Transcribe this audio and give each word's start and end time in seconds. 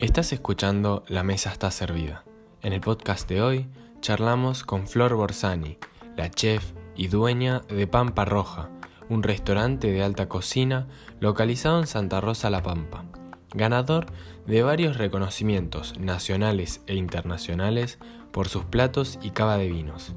Estás 0.00 0.32
escuchando 0.32 1.04
La 1.06 1.22
Mesa 1.22 1.50
está 1.50 1.70
servida. 1.70 2.24
En 2.60 2.72
el 2.72 2.80
podcast 2.80 3.28
de 3.28 3.40
hoy 3.40 3.68
charlamos 4.00 4.64
con 4.64 4.86
Flor 4.86 5.14
Borsani, 5.14 5.78
la 6.16 6.30
chef 6.30 6.72
y 6.96 7.06
dueña 7.06 7.60
de 7.68 7.86
Pampa 7.86 8.24
Roja, 8.24 8.68
un 9.08 9.22
restaurante 9.22 9.92
de 9.92 10.02
alta 10.02 10.28
cocina 10.28 10.88
localizado 11.20 11.80
en 11.80 11.86
Santa 11.86 12.20
Rosa 12.20 12.50
La 12.50 12.62
Pampa, 12.62 13.04
ganador 13.54 14.06
de 14.46 14.62
varios 14.62 14.98
reconocimientos 14.98 15.98
nacionales 15.98 16.82
e 16.86 16.96
internacionales 16.96 17.98
por 18.32 18.48
sus 18.48 18.64
platos 18.64 19.18
y 19.22 19.30
cava 19.30 19.56
de 19.56 19.68
vinos, 19.68 20.14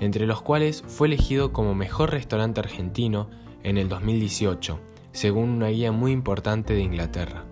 entre 0.00 0.26
los 0.26 0.42
cuales 0.42 0.82
fue 0.88 1.08
elegido 1.08 1.52
como 1.52 1.74
mejor 1.74 2.10
restaurante 2.10 2.60
argentino 2.60 3.28
en 3.62 3.78
el 3.78 3.88
2018, 3.88 4.78
según 5.12 5.50
una 5.50 5.68
guía 5.68 5.92
muy 5.92 6.12
importante 6.12 6.74
de 6.74 6.80
Inglaterra. 6.80 7.44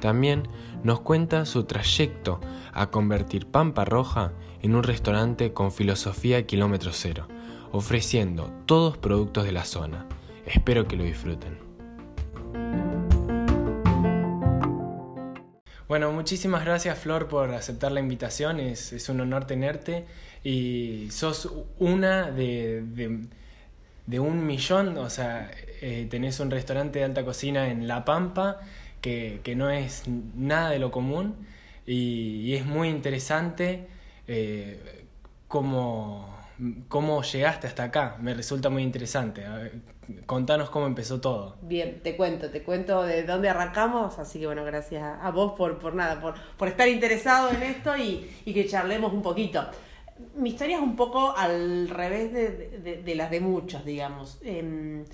También 0.00 0.48
nos 0.82 1.00
cuenta 1.00 1.46
su 1.46 1.64
trayecto 1.64 2.40
a 2.72 2.90
convertir 2.90 3.46
Pampa 3.46 3.84
Roja 3.84 4.32
en 4.62 4.74
un 4.74 4.82
restaurante 4.82 5.52
con 5.52 5.72
filosofía 5.72 6.46
kilómetro 6.46 6.90
cero, 6.92 7.28
ofreciendo 7.70 8.52
todos 8.66 8.96
productos 8.98 9.44
de 9.44 9.52
la 9.52 9.64
zona. 9.64 10.06
Espero 10.46 10.88
que 10.88 10.96
lo 10.96 11.04
disfruten. 11.04 11.58
Bueno, 15.92 16.10
muchísimas 16.10 16.64
gracias 16.64 16.98
Flor 16.98 17.28
por 17.28 17.50
aceptar 17.50 17.92
la 17.92 18.00
invitación, 18.00 18.60
es, 18.60 19.08
un 19.10 19.20
honor 19.20 19.44
tenerte 19.44 20.06
y 20.42 21.08
sos 21.10 21.52
una 21.78 22.30
de, 22.30 22.80
de, 22.80 23.26
un 24.06 24.46
millón, 24.46 24.98
o 24.98 25.10
sea, 25.10 25.50
eh, 25.80 26.06
tenés 26.10 26.40
un 26.40 26.50
restaurante 26.50 26.98
de 27.00 27.04
alta 27.04 27.24
cocina 27.24 27.68
en 27.68 27.88
La 27.88 28.04
Pampa 28.04 28.60
que, 29.00 29.54
no 29.56 29.70
es 29.70 30.04
nada 30.34 30.70
de 30.70 30.78
lo 30.78 30.90
común 30.90 31.46
y, 31.86 32.54
es 32.54 32.64
muy 32.64 32.88
interesante 32.88 33.88
eh, 34.28 35.04
cómo, 35.48 36.36
cómo 36.88 37.22
llegaste 37.22 37.66
hasta 37.66 37.84
acá, 37.84 38.16
me 38.20 38.34
resulta 38.34 38.70
muy 38.70 38.82
interesante. 38.82 39.44
contanos 40.26 40.70
cómo 40.70 40.86
empezó 40.86 41.20
todo. 41.20 41.56
Bien, 41.62 42.00
te 42.02 42.16
cuento, 42.16 42.50
te 42.50 42.62
cuento 42.62 43.02
de 43.02 43.24
dónde 43.24 43.48
arrancamos, 43.48 44.18
así 44.18 44.40
que 44.40 44.46
bueno, 44.46 44.64
gracias 44.64 45.02
a 45.20 45.30
vos 45.30 45.52
por, 45.52 45.78
por 45.78 45.94
nada, 45.94 46.20
por, 46.20 46.34
por 46.56 46.68
estar 46.68 46.88
interesado 46.88 47.50
en 47.50 47.62
esto 47.62 47.96
y, 47.96 48.30
y, 48.44 48.54
que 48.54 48.66
charlemos 48.66 49.12
un 49.12 49.22
poquito. 49.22 49.66
Mi 50.34 50.50
historia 50.50 50.76
es 50.76 50.82
un 50.82 50.96
poco 50.96 51.36
al 51.36 51.88
revés 51.88 52.32
de, 52.32 53.02
de, 53.02 53.14
las 53.14 53.30
de 53.30 53.40
muchos, 53.40 53.84
digamos. 53.84 54.38
Em, 54.42 55.04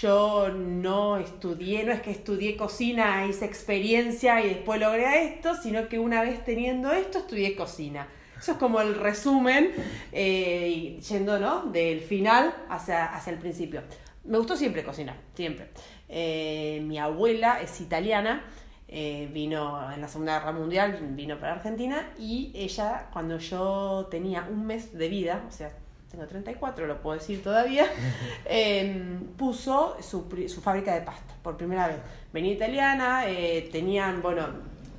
yo 0.00 0.48
no 0.48 1.18
estudié, 1.18 1.84
no 1.84 1.92
es 1.92 2.00
que 2.00 2.10
estudié 2.10 2.56
cocina, 2.56 3.26
hice 3.26 3.44
experiencia 3.44 4.44
y 4.44 4.48
después 4.48 4.80
logré 4.80 5.24
esto, 5.24 5.54
sino 5.54 5.88
que 5.88 5.98
una 5.98 6.22
vez 6.22 6.44
teniendo 6.44 6.92
esto 6.92 7.18
estudié 7.18 7.54
cocina. 7.54 8.08
Eso 8.38 8.52
es 8.52 8.58
como 8.58 8.80
el 8.80 8.96
resumen, 8.96 9.70
eh, 10.12 10.98
yendo 11.08 11.38
¿no? 11.38 11.66
del 11.66 12.00
final 12.00 12.54
hacia, 12.68 13.06
hacia 13.06 13.32
el 13.32 13.38
principio. 13.38 13.82
Me 14.24 14.38
gustó 14.38 14.56
siempre 14.56 14.82
cocinar, 14.82 15.16
siempre. 15.34 15.68
Eh, 16.08 16.82
mi 16.84 16.98
abuela 16.98 17.60
es 17.62 17.80
italiana, 17.80 18.44
eh, 18.88 19.28
vino 19.32 19.92
en 19.92 20.00
la 20.00 20.08
Segunda 20.08 20.38
Guerra 20.38 20.52
Mundial, 20.52 20.98
vino 21.10 21.38
para 21.38 21.54
Argentina 21.54 22.12
y 22.18 22.52
ella 22.54 23.08
cuando 23.12 23.38
yo 23.38 24.06
tenía 24.10 24.46
un 24.50 24.66
mes 24.66 24.96
de 24.96 25.08
vida, 25.08 25.42
o 25.48 25.50
sea, 25.50 25.72
tengo 26.10 26.26
34, 26.26 26.86
lo 26.86 27.00
puedo 27.00 27.18
decir 27.18 27.42
todavía, 27.42 27.86
em, 28.44 29.24
puso 29.36 29.96
su, 30.00 30.28
su, 30.48 30.60
fábrica 30.60 30.94
de 30.94 31.00
pasta 31.00 31.34
por 31.42 31.56
primera 31.56 31.88
vez. 31.88 31.96
Venía 32.32 32.52
italiana, 32.52 33.24
eh, 33.26 33.68
tenían, 33.72 34.22
bueno, 34.22 34.48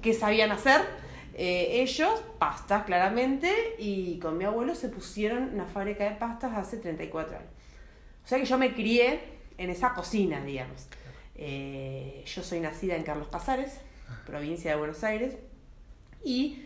¿qué 0.01 0.13
sabían 0.13 0.51
hacer? 0.51 0.81
Eh, 1.37 1.81
ellos, 1.81 2.23
pastas 2.39 2.83
claramente, 2.85 3.75
y 3.77 4.19
con 4.19 4.37
mi 4.37 4.45
abuelo 4.45 4.73
se 4.73 4.89
pusieron 4.89 5.53
una 5.53 5.65
fábrica 5.65 6.05
de 6.05 6.15
pastas 6.15 6.53
hace 6.57 6.77
34 6.77 7.37
años. 7.37 7.49
O 8.23 8.27
sea 8.27 8.39
que 8.39 8.45
yo 8.45 8.57
me 8.57 8.73
crié 8.73 9.19
en 9.57 9.69
esa 9.69 9.93
cocina, 9.93 10.41
digamos. 10.41 10.87
Eh, 11.35 12.23
yo 12.25 12.43
soy 12.43 12.59
nacida 12.59 12.95
en 12.95 13.03
Carlos 13.03 13.27
Casares, 13.29 13.79
provincia 14.25 14.71
de 14.71 14.77
Buenos 14.77 15.03
Aires, 15.03 15.37
y 16.23 16.63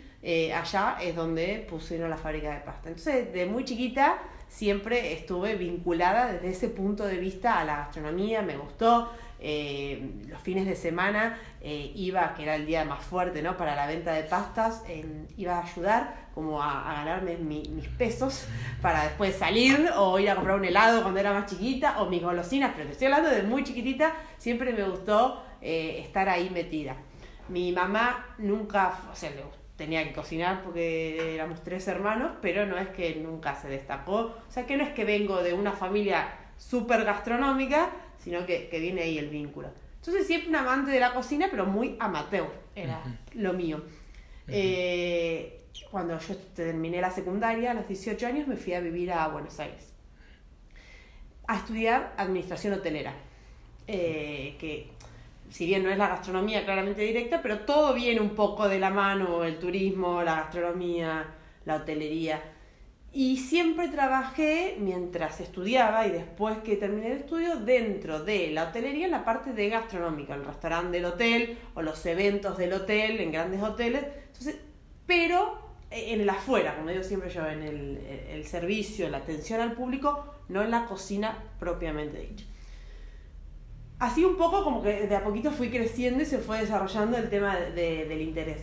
allá 0.53 0.97
es 1.01 1.15
donde 1.15 1.65
pusieron 1.69 2.09
la 2.09 2.17
fábrica 2.17 2.53
de 2.53 2.59
pasta. 2.61 2.89
Entonces, 2.89 3.31
de 3.33 3.45
muy 3.45 3.63
chiquita 3.65 4.19
siempre 4.49 5.13
estuve 5.13 5.55
vinculada 5.55 6.33
desde 6.33 6.49
ese 6.49 6.67
punto 6.69 7.05
de 7.05 7.17
vista 7.17 7.59
a 7.59 7.63
la 7.63 7.77
gastronomía, 7.77 8.41
me 8.41 8.57
gustó. 8.57 9.09
Eh, 9.41 10.11
los 10.27 10.41
fines 10.41 10.65
de 10.65 10.75
semana 10.75 11.39
eh, 11.61 11.93
iba, 11.95 12.33
que 12.33 12.43
era 12.43 12.55
el 12.55 12.65
día 12.65 12.83
más 12.83 13.01
fuerte 13.05 13.41
¿no? 13.41 13.55
para 13.55 13.73
la 13.73 13.87
venta 13.87 14.11
de 14.11 14.23
pastas, 14.23 14.83
iba 15.37 15.59
a 15.59 15.63
ayudar 15.63 16.27
como 16.33 16.61
a, 16.61 16.93
ganarme 16.93 17.37
mis 17.37 17.87
pesos 17.89 18.45
para 18.81 19.03
después 19.03 19.35
salir 19.35 19.91
o 19.95 20.19
ir 20.19 20.29
a 20.29 20.35
comprar 20.35 20.57
un 20.57 20.65
helado 20.65 21.01
cuando 21.03 21.21
era 21.21 21.31
más 21.31 21.45
chiquita 21.49 22.01
o 22.01 22.09
mis 22.09 22.21
golosinas, 22.21 22.71
pero 22.73 22.87
te 22.87 22.93
estoy 22.93 23.07
hablando 23.07 23.29
de 23.29 23.43
muy 23.43 23.63
chiquitita, 23.63 24.13
siempre 24.37 24.73
me 24.73 24.83
gustó 24.83 25.41
eh, 25.61 26.01
estar 26.03 26.27
ahí 26.27 26.49
metida. 26.49 26.95
Mi 27.47 27.71
mamá 27.71 28.35
nunca, 28.37 28.99
o 29.11 29.15
sea, 29.15 29.29
le 29.31 29.41
gustó 29.41 29.58
tenía 29.79 30.03
que 30.03 30.11
cocinar 30.11 30.61
porque 30.61 31.35
éramos 31.35 31.63
tres 31.63 31.87
hermanos, 31.87 32.33
pero 32.41 32.65
no 32.65 32.77
es 32.77 32.89
que 32.89 33.15
nunca 33.15 33.55
se 33.55 33.69
destacó. 33.69 34.35
O 34.47 34.51
sea, 34.51 34.67
que 34.67 34.75
no 34.75 34.83
es 34.83 34.91
que 34.91 35.05
vengo 35.05 35.41
de 35.41 35.53
una 35.53 35.71
familia 35.71 36.35
súper 36.57 37.05
gastronómica, 37.05 37.89
sino 38.17 38.45
que, 38.45 38.67
que, 38.67 38.77
viene 38.77 39.03
ahí 39.03 39.17
el 39.17 39.29
vínculo. 39.29 39.69
Entonces 39.95 40.27
siempre 40.27 40.49
un 40.49 40.57
amante 40.57 40.91
de 40.91 40.99
la 40.99 41.13
cocina, 41.13 41.47
pero 41.49 41.65
muy 41.65 41.95
amateur, 41.97 42.51
era 42.75 43.01
lo 43.35 43.53
mío. 43.53 43.81
Eh, 44.49 45.61
cuando 45.89 46.19
yo 46.19 46.35
terminé 46.53 46.99
la 46.99 47.11
secundaria, 47.11 47.71
a 47.71 47.73
los 47.73 47.87
18 47.87 48.27
años, 48.27 48.47
me 48.47 48.57
fui 48.57 48.73
a 48.73 48.81
vivir 48.81 49.13
a 49.13 49.29
Buenos 49.29 49.61
Aires, 49.61 49.93
a 51.47 51.55
estudiar 51.55 52.13
administración 52.17 52.73
hotelera, 52.73 53.13
eh, 53.87 54.57
que 54.59 54.89
si 55.49 55.65
bien 55.65 55.83
no 55.83 55.89
es 55.89 55.97
la 55.97 56.07
gastronomía 56.07 56.63
claramente 56.63 57.01
directa, 57.01 57.41
pero 57.41 57.59
todo 57.59 57.93
viene 57.93 58.21
un 58.21 58.35
poco 58.35 58.69
de 58.69 58.79
la 58.79 58.89
mano, 58.89 59.43
el 59.43 59.57
turismo, 59.57 60.21
la 60.21 60.35
gastronomía, 60.35 61.25
la 61.65 61.75
hotelería. 61.75 62.41
Y 63.11 63.37
siempre 63.37 63.87
trabajé 63.87 64.77
mientras 64.79 65.41
estudiaba 65.41 66.05
y 66.05 66.11
después 66.11 66.59
que 66.59 66.75
terminé 66.75 67.07
el 67.07 67.17
estudio 67.17 67.55
dentro 67.55 68.23
de 68.23 68.51
la 68.51 68.65
hotelería 68.65 69.05
en 69.05 69.11
la 69.11 69.25
parte 69.25 69.51
de 69.51 69.69
gastronómica, 69.69 70.35
el 70.35 70.45
restaurante 70.45 70.97
del 70.97 71.05
hotel 71.05 71.57
o 71.73 71.81
los 71.81 72.05
eventos 72.05 72.55
del 72.57 72.73
hotel 72.73 73.19
en 73.19 73.31
grandes 73.31 73.63
hoteles. 73.63 74.05
Entonces, 74.27 74.59
pero 75.07 75.57
en 75.89 76.21
el 76.21 76.29
afuera, 76.29 76.75
como 76.75 76.91
digo 76.91 77.03
siempre 77.03 77.31
yo, 77.31 77.47
en 77.47 77.63
el, 77.63 77.97
el 78.29 78.45
servicio, 78.45 79.09
la 79.09 79.17
atención 79.17 79.59
al 79.59 79.73
público, 79.73 80.35
no 80.47 80.61
en 80.61 80.69
la 80.69 80.85
cocina 80.85 81.35
propiamente 81.59 82.19
dicha 82.19 82.45
así 83.99 84.23
un 84.25 84.37
poco 84.37 84.63
como 84.63 84.81
que 84.81 85.07
de 85.07 85.15
a 85.15 85.23
poquito 85.23 85.51
fui 85.51 85.69
creciendo 85.69 86.23
y 86.23 86.25
se 86.25 86.39
fue 86.39 86.59
desarrollando 86.59 87.17
el 87.17 87.29
tema 87.29 87.55
de, 87.55 88.05
del 88.05 88.21
interés. 88.21 88.61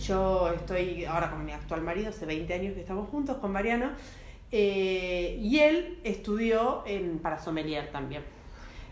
Yo 0.00 0.50
estoy 0.52 1.04
ahora 1.04 1.30
con 1.30 1.44
mi 1.44 1.52
actual 1.52 1.82
marido, 1.82 2.10
hace 2.10 2.24
20 2.24 2.54
años 2.54 2.74
que 2.74 2.80
estamos 2.80 3.08
juntos, 3.08 3.38
con 3.38 3.52
Mariano, 3.52 3.90
eh, 4.52 5.36
y 5.40 5.58
él 5.58 5.98
estudió 6.04 6.84
en, 6.86 7.18
para 7.18 7.38
sommelier 7.38 7.90
también. 7.90 8.22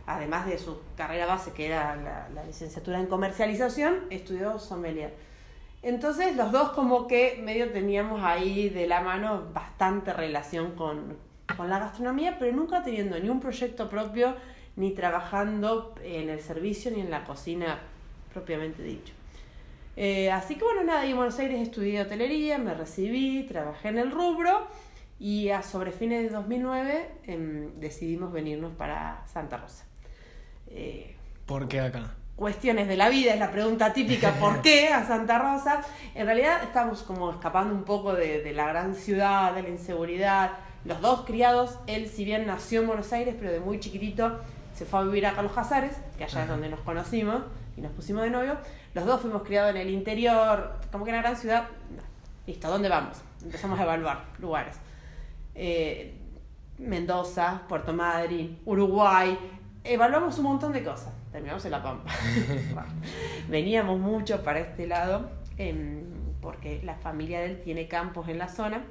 Además 0.06 0.46
de 0.46 0.58
su 0.58 0.78
carrera 0.96 1.26
base, 1.26 1.52
que 1.52 1.66
era 1.66 2.28
la, 2.34 2.44
licenciatura 2.44 2.98
en 3.00 3.06
comercialización, 3.06 4.00
estudió 4.10 4.58
sommelier. 4.58 5.14
Entonces 5.82 6.34
los 6.36 6.50
dos 6.50 6.70
como 6.70 7.06
que 7.06 7.40
medio 7.44 7.70
teníamos 7.70 8.22
ahí 8.24 8.68
de 8.68 8.88
la 8.88 9.00
mano 9.00 9.44
bastante 9.52 10.12
relación 10.12 10.72
con, 10.72 11.16
con 11.56 11.70
la 11.70 11.78
gastronomía, 11.78 12.36
pero 12.38 12.54
nunca 12.54 12.82
teniendo 12.82 13.18
ni 13.18 13.28
un 13.28 13.40
proyecto 13.40 13.88
propio, 13.88 14.34
ni 14.76 14.92
trabajando 14.92 15.94
en 16.02 16.28
el 16.28 16.40
servicio 16.40 16.90
ni 16.90 17.00
en 17.00 17.10
la 17.10 17.24
cocina 17.24 17.80
propiamente 18.32 18.82
dicho. 18.82 19.14
Eh, 19.96 20.30
así 20.30 20.56
que 20.56 20.64
bueno, 20.64 20.84
nada, 20.84 21.06
y 21.06 21.10
en 21.12 21.16
Buenos 21.16 21.38
Aires 21.38 21.60
estudié 21.60 22.02
hotelería, 22.02 22.58
me 22.58 22.74
recibí, 22.74 23.44
trabajé 23.44 23.88
en 23.88 23.98
el 23.98 24.10
rubro 24.10 24.68
y 25.18 25.48
a 25.48 25.62
sobre 25.62 25.90
fines 25.90 26.24
de 26.24 26.28
2009 26.28 27.10
em, 27.24 27.80
decidimos 27.80 28.30
venirnos 28.30 28.74
para 28.74 29.26
Santa 29.26 29.56
Rosa. 29.56 29.86
Eh, 30.68 31.16
¿Por 31.46 31.66
qué 31.66 31.80
acá? 31.80 32.14
Cuestiones 32.36 32.86
de 32.88 32.98
la 32.98 33.08
vida, 33.08 33.32
es 33.32 33.40
la 33.40 33.50
pregunta 33.50 33.94
típica, 33.94 34.32
¿por 34.32 34.60
qué 34.60 34.88
a 34.88 35.06
Santa 35.06 35.38
Rosa? 35.38 35.80
En 36.14 36.26
realidad 36.26 36.62
estamos 36.62 37.02
como 37.02 37.30
escapando 37.30 37.74
un 37.74 37.84
poco 37.84 38.12
de, 38.12 38.42
de 38.42 38.52
la 38.52 38.68
gran 38.68 38.94
ciudad, 38.94 39.54
de 39.54 39.62
la 39.62 39.70
inseguridad. 39.70 40.50
Los 40.84 41.00
dos 41.00 41.22
criados, 41.22 41.78
él 41.86 42.10
si 42.10 42.26
bien 42.26 42.46
nació 42.46 42.82
en 42.82 42.88
Buenos 42.88 43.10
Aires, 43.14 43.34
pero 43.38 43.50
de 43.50 43.60
muy 43.60 43.80
chiquitito 43.80 44.38
se 44.76 44.84
fue 44.84 45.00
a 45.00 45.02
vivir 45.02 45.26
a 45.26 45.34
Carlos 45.34 45.52
Casares, 45.52 45.96
que 46.18 46.24
allá 46.24 46.42
es 46.42 46.48
donde 46.48 46.68
nos 46.68 46.80
conocimos 46.80 47.42
y 47.76 47.80
nos 47.80 47.92
pusimos 47.92 48.22
de 48.22 48.30
novio. 48.30 48.58
Los 48.92 49.06
dos 49.06 49.22
fuimos 49.22 49.42
criados 49.42 49.70
en 49.70 49.78
el 49.78 49.90
interior, 49.90 50.78
como 50.92 51.04
que 51.04 51.10
en 51.10 51.16
una 51.16 51.22
gran 51.22 51.36
ciudad. 51.36 51.64
Listo, 52.46 52.68
¿a 52.68 52.70
dónde 52.70 52.90
vamos? 52.90 53.16
Empezamos 53.42 53.80
a 53.80 53.84
evaluar 53.84 54.24
lugares. 54.38 54.76
Eh, 55.54 56.14
Mendoza, 56.78 57.62
Puerto 57.68 57.94
Madryn, 57.94 58.58
Uruguay, 58.66 59.38
evaluamos 59.82 60.38
un 60.38 60.44
montón 60.44 60.72
de 60.72 60.84
cosas. 60.84 61.12
Terminamos 61.32 61.64
en 61.64 61.70
La 61.70 61.82
Pampa. 61.82 62.10
Veníamos 63.48 63.98
mucho 63.98 64.42
para 64.42 64.58
este 64.58 64.86
lado 64.86 65.30
em, 65.56 66.04
porque 66.42 66.82
la 66.84 66.96
familia 66.96 67.40
de 67.40 67.46
él 67.46 67.62
tiene 67.62 67.88
campos 67.88 68.28
en 68.28 68.36
la 68.36 68.48
zona. 68.48 68.84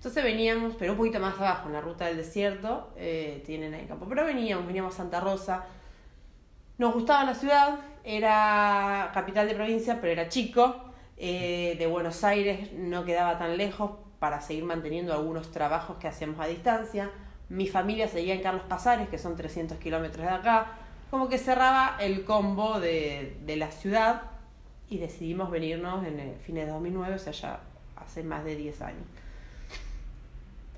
Entonces 0.00 0.24
veníamos, 0.24 0.76
pero 0.78 0.92
un 0.92 0.96
poquito 0.96 1.20
más 1.20 1.38
abajo, 1.38 1.66
en 1.66 1.74
la 1.74 1.82
ruta 1.82 2.06
del 2.06 2.16
desierto, 2.16 2.88
eh, 2.96 3.42
tienen 3.44 3.74
ahí 3.74 3.84
campo. 3.84 4.06
Pero 4.08 4.24
veníamos, 4.24 4.66
veníamos 4.66 4.94
a 4.94 4.96
Santa 4.96 5.20
Rosa. 5.20 5.66
Nos 6.78 6.94
gustaba 6.94 7.22
la 7.24 7.34
ciudad, 7.34 7.80
era 8.02 9.10
capital 9.12 9.46
de 9.46 9.54
provincia, 9.54 9.98
pero 10.00 10.10
era 10.10 10.30
chico. 10.30 10.74
Eh, 11.18 11.76
de 11.78 11.86
Buenos 11.86 12.24
Aires 12.24 12.72
no 12.72 13.04
quedaba 13.04 13.36
tan 13.36 13.58
lejos 13.58 13.90
para 14.18 14.40
seguir 14.40 14.64
manteniendo 14.64 15.12
algunos 15.12 15.50
trabajos 15.50 15.98
que 15.98 16.08
hacíamos 16.08 16.40
a 16.40 16.46
distancia. 16.46 17.10
Mi 17.50 17.68
familia 17.68 18.08
seguía 18.08 18.32
en 18.32 18.42
Carlos 18.42 18.62
Casares, 18.70 19.06
que 19.10 19.18
son 19.18 19.36
300 19.36 19.76
kilómetros 19.76 20.24
de 20.24 20.32
acá. 20.32 20.78
Como 21.10 21.28
que 21.28 21.36
cerraba 21.36 21.98
el 22.00 22.24
combo 22.24 22.80
de, 22.80 23.36
de 23.44 23.56
la 23.56 23.70
ciudad 23.70 24.22
y 24.88 24.96
decidimos 24.96 25.50
venirnos 25.50 26.06
en 26.06 26.18
el 26.20 26.36
fines 26.36 26.64
de 26.64 26.72
2009, 26.72 27.16
o 27.16 27.18
sea, 27.18 27.34
ya 27.34 27.60
hace 27.96 28.22
más 28.22 28.44
de 28.44 28.56
10 28.56 28.80
años. 28.80 29.04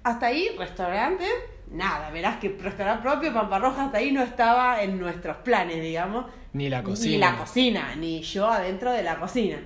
Hasta 0.04 0.26
ahí, 0.26 0.48
restaurante, 0.58 1.24
nada, 1.70 2.10
verás 2.10 2.38
que 2.38 2.48
restaurante 2.60 3.02
propio, 3.02 3.32
Pamparroja, 3.32 3.86
hasta 3.86 3.98
ahí 3.98 4.10
no 4.10 4.22
estaba 4.22 4.82
en 4.82 4.98
nuestros 4.98 5.36
planes, 5.38 5.80
digamos. 5.80 6.26
Ni 6.52 6.68
la 6.68 6.82
cocina. 6.82 7.12
Ni 7.12 7.18
la 7.18 7.38
cocina, 7.38 7.94
ni 7.96 8.22
yo 8.22 8.48
adentro 8.48 8.90
de 8.92 9.02
la 9.02 9.18
cocina. 9.18 9.58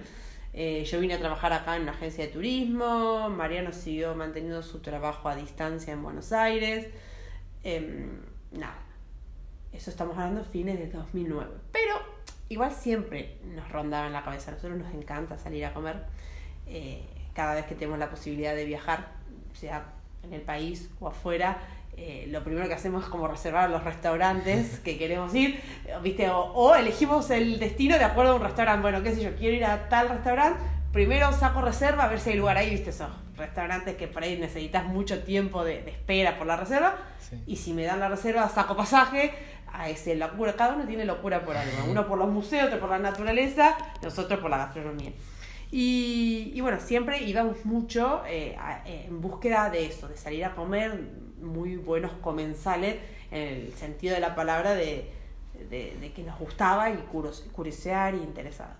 Eh, 0.52 0.84
yo 0.84 1.00
vine 1.00 1.14
a 1.14 1.18
trabajar 1.18 1.52
acá 1.52 1.76
en 1.76 1.82
una 1.82 1.92
agencia 1.92 2.26
de 2.26 2.32
turismo, 2.32 3.28
Mariano 3.28 3.72
siguió 3.72 4.14
manteniendo 4.14 4.62
su 4.62 4.80
trabajo 4.80 5.28
a 5.28 5.36
distancia 5.36 5.92
en 5.92 6.02
Buenos 6.02 6.32
Aires. 6.32 6.88
Em, 7.62 8.20
nada, 8.52 8.78
eso 9.72 9.90
estamos 9.90 10.16
hablando 10.16 10.44
fines 10.44 10.78
de 10.78 10.88
2009. 10.88 11.50
Pero 11.72 11.94
igual 12.48 12.72
siempre 12.72 13.38
nos 13.44 13.70
rondaba 13.70 14.06
en 14.06 14.12
la 14.12 14.22
cabeza, 14.22 14.50
a 14.50 14.54
nosotros 14.54 14.78
nos 14.78 14.94
encanta 14.94 15.36
salir 15.38 15.64
a 15.66 15.74
comer. 15.74 16.04
Eh, 16.66 17.04
cada 17.34 17.54
vez 17.54 17.66
que 17.66 17.74
tenemos 17.74 17.98
la 17.98 18.08
posibilidad 18.08 18.54
de 18.54 18.64
viajar, 18.64 19.12
sea 19.52 19.95
en 20.26 20.34
el 20.34 20.42
país 20.42 20.90
o 21.00 21.08
afuera, 21.08 21.58
eh, 21.98 22.26
lo 22.28 22.44
primero 22.44 22.68
que 22.68 22.74
hacemos 22.74 23.04
es 23.04 23.08
como 23.08 23.26
reservar 23.26 23.70
los 23.70 23.82
restaurantes 23.82 24.80
que 24.84 24.98
queremos 24.98 25.34
ir, 25.34 25.60
¿viste? 26.02 26.28
O, 26.30 26.74
elegimos 26.74 27.30
el 27.30 27.58
destino 27.58 27.98
de 27.98 28.04
acuerdo 28.04 28.32
a 28.32 28.34
un 28.36 28.42
restaurante. 28.42 28.82
Bueno, 28.82 29.02
qué 29.02 29.14
sé 29.14 29.22
yo, 29.22 29.34
quiero 29.36 29.56
ir 29.56 29.64
a 29.64 29.88
tal 29.88 30.10
restaurante, 30.10 30.60
primero 30.92 31.32
saco 31.32 31.62
reserva 31.62 32.04
a 32.04 32.08
ver 32.08 32.20
si 32.20 32.30
hay 32.30 32.36
lugar 32.36 32.58
ahí, 32.58 32.70
¿viste? 32.70 32.90
Esos 32.90 33.08
restaurantes 33.36 33.96
que 33.96 34.08
por 34.08 34.22
ahí 34.22 34.38
necesitas 34.38 34.84
mucho 34.84 35.22
tiempo 35.22 35.64
de, 35.64 35.88
espera 35.88 36.36
por 36.36 36.46
la 36.46 36.56
reserva. 36.56 36.96
Y 37.46 37.56
si 37.56 37.72
me 37.72 37.84
dan 37.84 37.98
la 38.00 38.08
reserva, 38.08 38.48
saco 38.48 38.76
pasaje. 38.76 39.32
A 39.72 39.90
ese 39.90 40.14
locura, 40.14 40.54
cada 40.54 40.74
uno 40.74 40.86
tiene 40.86 41.04
locura 41.04 41.44
por 41.44 41.54
algo. 41.54 41.72
Uno 41.90 42.06
por 42.06 42.16
los 42.16 42.28
museos, 42.28 42.68
otro 42.68 42.80
por 42.80 42.88
la 42.88 42.98
naturaleza, 42.98 43.76
nosotros 44.00 44.40
por 44.40 44.48
la 44.48 44.56
gastronomía. 44.58 45.12
Y, 45.70 46.52
y 46.54 46.60
bueno, 46.60 46.78
siempre 46.80 47.22
íbamos 47.22 47.64
mucho 47.64 48.22
eh, 48.26 48.56
en 48.86 49.20
búsqueda 49.20 49.68
de 49.70 49.86
eso, 49.86 50.08
de 50.08 50.16
salir 50.16 50.44
a 50.44 50.54
comer 50.54 51.00
muy 51.40 51.76
buenos 51.76 52.12
comensales 52.22 52.96
en 53.30 53.66
el 53.66 53.72
sentido 53.74 54.14
de 54.14 54.20
la 54.20 54.34
palabra 54.34 54.74
de, 54.74 55.10
de, 55.68 56.12
que 56.14 56.22
nos 56.22 56.38
gustaba 56.38 56.90
y 56.90 56.96
curiosear 57.52 58.14
y 58.14 58.18
interesar. 58.18 58.76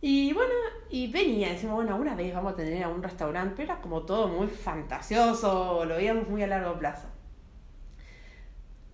Y 0.00 0.32
bueno, 0.32 0.52
y 0.90 1.06
venía, 1.12 1.50
decimos, 1.50 1.76
bueno, 1.76 1.96
una 1.96 2.14
vez 2.14 2.34
vamos 2.34 2.54
a 2.54 2.56
tener 2.56 2.82
a 2.82 2.88
un 2.88 3.02
restaurante, 3.02 3.54
pero 3.56 3.72
era 3.72 3.80
como 3.80 4.02
todo 4.02 4.28
muy 4.28 4.48
fantasioso, 4.48 5.84
lo 5.84 5.94
veíamos 5.94 6.28
muy 6.28 6.42
a 6.42 6.48
largo 6.48 6.76
plazo. 6.78 7.06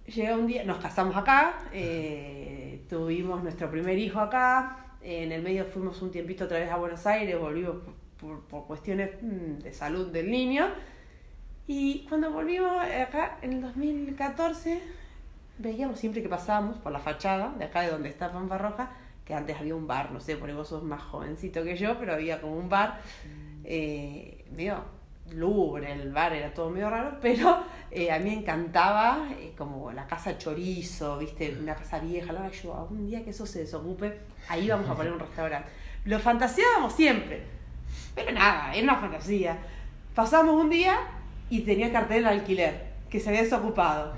Llega 0.07 0.35
un 0.35 0.47
día, 0.47 0.65
nos 0.65 0.79
casamos 0.79 1.17
acá, 1.17 1.59
eh, 1.73 2.85
tuvimos 2.89 3.43
nuestro 3.43 3.71
primer 3.71 3.99
hijo 3.99 4.21
acá, 4.21 4.88
en 5.03 5.33
el 5.33 5.43
medio 5.43 5.65
fuimos 5.67 6.01
un 6.03 6.11
tiempito 6.11 6.45
otra 6.45 6.59
vez 6.59 6.71
a 6.71 6.77
Buenos 6.77 7.07
Aires, 7.07 7.39
volvimos 7.39 7.77
por, 8.21 8.41
por 8.43 8.67
cuestiones 8.67 9.11
mm, 9.23 9.59
de 9.63 9.73
salud 9.73 10.09
del 10.09 10.31
niño. 10.31 10.69
Y 11.67 12.07
cuando 12.09 12.31
volvimos 12.31 12.73
acá 12.83 13.39
en 13.43 13.53
el 13.53 13.61
2014, 13.61 14.81
veíamos 15.59 15.99
siempre 15.99 16.23
que 16.23 16.29
pasábamos 16.29 16.79
por 16.79 16.93
la 16.93 16.99
fachada 16.99 17.55
de 17.59 17.65
acá 17.65 17.83
de 17.83 17.91
donde 17.91 18.09
está 18.09 18.33
Pampa 18.33 18.57
Roja, 18.57 18.91
que 19.25 19.35
antes 19.35 19.57
había 19.59 19.75
un 19.75 19.87
bar, 19.87 20.11
no 20.11 20.21
sé, 20.21 20.37
porque 20.37 20.55
vos 20.55 20.69
sos 20.69 20.83
más 20.83 21.03
jovencito 21.03 21.63
que 21.65 21.77
yo, 21.77 21.99
pero 21.99 22.15
había 22.15 22.41
como 22.41 22.57
un 22.57 22.71
bar 22.71 23.01
eh, 23.65 24.47
medio 24.57 24.83
lubre, 25.33 25.93
el 25.93 26.13
bar 26.13 26.33
era 26.33 26.53
todo 26.53 26.71
medio 26.71 26.91
raro, 26.91 27.19
pero 27.21 27.63
eh, 27.91 28.11
a 28.11 28.19
mí 28.19 28.33
encantaba 28.33 29.29
eh, 29.39 29.53
como 29.57 29.93
la 29.93 30.07
casa 30.07 30.39
chorizo, 30.39 31.19
viste, 31.19 31.57
una 31.61 31.75
casa 31.75 31.99
vieja, 31.99 32.33
la 32.33 32.51
yo, 32.51 32.77
algún 32.77 33.07
día 33.07 33.25
que 33.25 33.31
eso 33.31 33.47
se 33.47 33.61
desocupe, 33.61 34.19
ahí 34.49 34.69
vamos 34.69 34.89
a 34.89 34.95
poner 34.95 35.13
un 35.13 35.21
restaurante. 35.21 35.69
Lo 36.05 36.19
fantaseábamos 36.19 36.93
siempre, 36.93 37.43
pero 38.15 38.33
nada, 38.33 38.75
era 38.75 38.83
una 38.83 38.97
fantasía. 38.97 39.59
Pasamos 40.15 40.55
un 40.55 40.71
día 40.71 40.99
y 41.51 41.61
tenía 41.61 41.93
cartel 41.93 42.25
de 42.25 42.31
alquiler, 42.31 42.93
que 43.11 43.21
se 43.21 43.29
había 43.29 43.43
desocupado. 43.43 44.15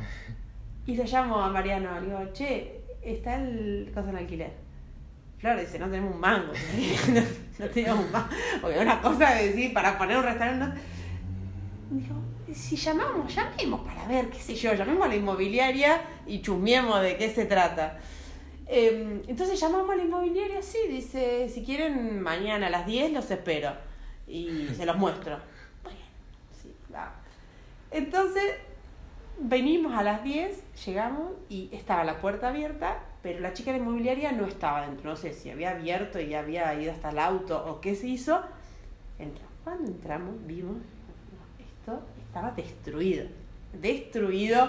Y 0.87 0.97
le 0.97 1.05
llamo 1.05 1.37
a 1.37 1.51
Mariano, 1.51 2.01
le 2.01 2.07
digo, 2.07 2.33
che, 2.33 2.81
está 3.03 3.37
el 3.37 3.91
cosa 3.95 4.11
en 4.11 4.17
alquiler. 4.17 4.71
Flor 5.41 5.59
dice, 5.59 5.79
no 5.79 5.87
tenemos 5.87 6.15
un 6.15 6.21
mango. 6.21 6.53
no, 7.59 7.67
tenemos 7.69 8.05
un 8.05 8.13
mango. 8.13 8.29
Porque 8.61 8.79
una 8.79 9.01
cosa 9.01 9.35
de 9.35 9.49
decir, 9.49 9.73
para 9.73 9.97
poner 9.97 10.19
un 10.19 10.25
restaurante. 10.25 10.81
Dijo, 11.91 12.15
si 12.55 12.77
llamamos, 12.77 13.35
llamemos 13.35 13.81
para 13.81 14.07
ver, 14.07 14.31
qué 14.31 14.39
sé 14.39 14.55
yo, 14.55 14.73
llamemos 14.75 15.07
a 15.07 15.09
la 15.09 15.17
inmobiliaria 15.17 16.01
y 16.25 16.41
chusmiemos 16.41 17.03
de 17.03 17.17
qué 17.17 17.31
se 17.31 17.47
trata. 17.47 17.99
Em, 18.69 19.23
entonces 19.27 19.59
llamamos 19.59 19.91
a 19.91 19.97
la 19.97 20.05
inmobiliaria, 20.05 20.63
sí, 20.63 20.79
dice, 20.89 21.49
si 21.49 21.65
quieren 21.65 22.21
mañana 22.21 22.69
a 22.69 22.71
las 22.71 22.87
10 22.87 23.13
los 23.13 23.29
espero 23.29 23.73
y 24.29 24.69
se 24.77 24.87
los 24.87 24.97
muestro. 24.97 25.39
Entonces, 27.91 28.55
venimos 29.41 29.93
a 29.95 30.05
las 30.05 30.23
10, 30.23 30.63
llegamos 30.87 31.33
y 31.49 31.71
estaba 31.73 32.05
la 32.05 32.21
puerta 32.21 32.51
abierta, 32.51 33.03
pero 33.21 33.41
la 33.41 33.53
chica 33.53 33.73
de 33.73 33.79
la 33.79 33.85
inmobiliaria 33.85 34.31
no 34.31 34.47
estaba 34.47 34.87
dentro. 34.87 35.11
No 35.11 35.17
sé 35.17 35.33
si 35.33 35.51
había 35.51 35.73
abierto 35.73 36.21
y 36.21 36.35
había 36.35 36.73
ido 36.75 36.93
hasta 36.93 37.11
el 37.11 37.19
auto 37.19 37.65
o 37.67 37.81
qué 37.81 37.97
se 37.97 38.07
hizo. 38.07 38.43
Entramos. 39.19 39.51
Cuando 39.65 39.91
entramos, 39.91 40.35
vimos, 40.47 40.77
estaba 42.27 42.51
destruido. 42.53 43.27
Destruido. 43.73 44.69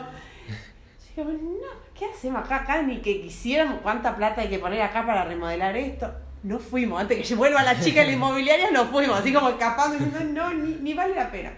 Digo, 1.16 1.32
no, 1.32 1.68
¿qué 1.98 2.06
hacemos 2.06 2.44
acá? 2.44 2.58
Acá 2.58 2.82
ni 2.82 3.02
que 3.02 3.22
quisiéramos 3.22 3.82
cuánta 3.82 4.16
plata 4.16 4.42
hay 4.42 4.50
que 4.50 4.60
poner 4.60 4.82
acá 4.82 5.06
para 5.06 5.26
remodelar 5.26 5.76
esto. 5.76 6.12
No 6.44 6.58
fuimos, 6.58 7.00
antes 7.00 7.28
que 7.28 7.36
vuelva 7.36 7.62
la 7.62 7.80
chica 7.80 8.02
de 8.02 8.08
la 8.08 8.14
inmobiliaria, 8.14 8.72
no 8.72 8.86
fuimos, 8.86 9.20
así 9.20 9.32
como 9.32 9.50
escapando, 9.50 10.04
no, 10.24 10.54
ni, 10.54 10.76
ni 10.76 10.94
vale 10.94 11.14
la 11.14 11.30
pena. 11.30 11.52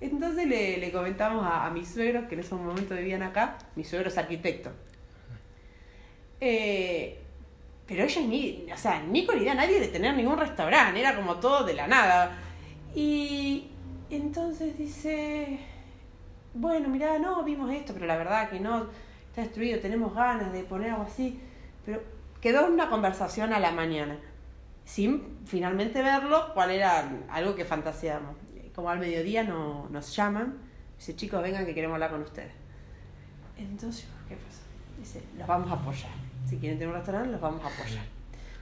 Entonces 0.00 0.46
le, 0.46 0.76
le 0.76 0.92
comentamos 0.92 1.44
a, 1.44 1.66
a, 1.66 1.70
mis 1.70 1.88
suegros, 1.88 2.26
que 2.28 2.34
en 2.34 2.40
ese 2.40 2.54
momento 2.54 2.94
vivían 2.94 3.22
acá, 3.22 3.58
mi 3.74 3.82
suegro 3.82 4.08
es 4.08 4.18
arquitecto. 4.18 4.70
Eh, 6.40 7.18
pero 7.86 8.04
ellos 8.04 8.24
ni, 8.24 8.66
o 8.72 8.76
sea, 8.76 9.02
ni 9.02 9.24
con 9.24 9.40
idea 9.40 9.54
nadie 9.54 9.80
de 9.80 9.88
tener 9.88 10.14
ningún 10.14 10.38
restaurante, 10.38 11.00
era 11.00 11.16
como 11.16 11.36
todo 11.36 11.64
de 11.64 11.74
la 11.74 11.86
nada. 11.86 12.36
Y 12.94 13.68
entonces 14.10 14.76
dice, 14.78 15.58
bueno, 16.54 16.88
mira, 16.88 17.18
no, 17.18 17.42
vimos 17.44 17.70
esto, 17.72 17.92
pero 17.92 18.06
la 18.06 18.16
verdad 18.16 18.48
que 18.48 18.60
no, 18.60 18.86
está 19.28 19.42
destruido, 19.42 19.80
tenemos 19.80 20.14
ganas 20.14 20.52
de 20.52 20.64
poner 20.64 20.90
algo 20.90 21.04
así. 21.04 21.40
Pero 21.84 22.02
quedó 22.40 22.66
una 22.66 22.88
conversación 22.88 23.52
a 23.52 23.60
la 23.60 23.72
mañana, 23.72 24.18
sin 24.84 25.38
finalmente 25.44 26.02
verlo, 26.02 26.52
cuál 26.54 26.70
era 26.70 27.10
algo 27.28 27.54
que 27.54 27.64
fantaseamos 27.64 28.36
como 28.76 28.90
al 28.90 28.98
mediodía 28.98 29.42
no, 29.42 29.88
nos 29.88 30.14
llaman, 30.14 30.58
dice, 30.98 31.16
chicos, 31.16 31.42
vengan 31.42 31.64
que 31.64 31.74
queremos 31.74 31.94
hablar 31.94 32.10
con 32.10 32.20
ustedes. 32.20 32.52
Entonces, 33.56 34.06
¿qué 34.28 34.36
pasa? 34.36 34.60
Dice, 34.98 35.22
los 35.38 35.46
vamos 35.48 35.70
a 35.70 35.74
apoyar. 35.74 36.10
Si 36.46 36.58
quieren 36.58 36.78
tener 36.78 36.90
un 36.90 36.96
restaurante, 36.96 37.30
los 37.32 37.40
vamos 37.40 37.64
a 37.64 37.68
apoyar. 37.68 38.04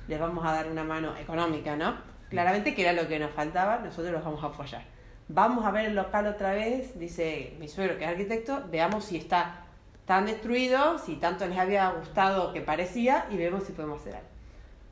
Les 0.07 0.21
vamos 0.21 0.47
a 0.47 0.53
dar 0.53 0.71
una 0.71 0.85
mano 0.85 1.17
económica, 1.17 1.75
¿no? 1.75 1.97
Claramente 2.31 2.77
que 2.77 2.83
era 2.83 2.93
lo 2.93 3.09
que 3.09 3.19
nos 3.19 3.33
faltaba, 3.33 3.79
nosotros 3.79 4.13
los 4.13 4.25
vamos 4.25 4.43
a 4.45 4.47
apoyar. 4.47 4.85
Vamos 5.29 5.65
a 5.65 5.71
ver 5.71 5.87
el 5.87 5.95
local 5.95 6.27
otra 6.27 6.53
vez, 6.53 6.99
dice 6.99 7.55
mi 7.59 7.69
suegro 7.69 7.97
que 7.97 8.05
es 8.05 8.11
arquitecto, 8.11 8.65
veamos 8.71 9.05
si 9.05 9.17
está 9.17 9.65
tan 10.05 10.27
destruido, 10.27 10.99
si 10.99 11.17
tanto 11.17 11.47
les 11.47 11.59
había 11.59 11.91
gustado 11.91 12.53
que 12.53 12.61
parecía 12.61 13.27
y 13.31 13.37
vemos 13.37 13.65
si 13.65 13.73
podemos 13.73 14.01
hacer 14.01 14.17
algo. 14.17 14.29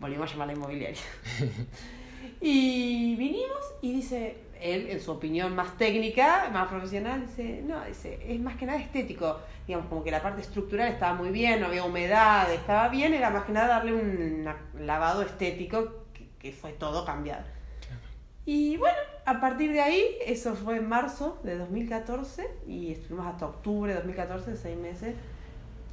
Volvimos 0.00 0.30
a 0.30 0.32
llamar 0.32 0.48
a 0.48 0.52
la 0.52 0.58
inmobiliaria. 0.58 1.00
y 2.40 3.14
vinimos 3.16 3.74
y 3.82 3.92
dice, 3.92 4.36
él, 4.62 4.88
en 4.88 5.00
su 5.00 5.10
opinión 5.10 5.54
más 5.54 5.76
técnica, 5.76 6.48
más 6.52 6.68
profesional, 6.68 7.26
dice, 7.26 7.62
no, 7.66 7.84
dice, 7.84 8.18
es 8.26 8.40
más 8.40 8.56
que 8.56 8.66
nada 8.66 8.78
estético. 8.78 9.38
Digamos, 9.66 9.88
como 9.88 10.02
que 10.02 10.10
la 10.10 10.22
parte 10.22 10.40
estructural 10.40 10.88
estaba 10.88 11.14
muy 11.14 11.30
bien, 11.30 11.60
no 11.60 11.66
había 11.66 11.84
humedad, 11.84 12.50
estaba 12.52 12.88
bien, 12.88 13.12
era 13.12 13.30
más 13.30 13.44
que 13.44 13.52
nada 13.52 13.68
darle 13.68 13.92
un 13.92 14.48
lavado 14.78 15.22
estético 15.22 16.02
que, 16.38 16.52
fue 16.52 16.72
todo 16.72 17.04
cambiado. 17.04 17.44
Y 18.44 18.76
bueno, 18.76 18.98
a 19.24 19.40
partir 19.40 19.72
de 19.72 19.80
ahí, 19.80 20.16
eso 20.26 20.54
fue 20.54 20.76
en 20.76 20.88
marzo 20.88 21.38
de 21.44 21.56
2014 21.56 22.48
y 22.66 22.92
estuvimos 22.92 23.26
hasta 23.26 23.46
octubre 23.46 23.92
de 23.92 23.98
2014, 23.98 24.56
seis 24.56 24.76
meses, 24.76 25.14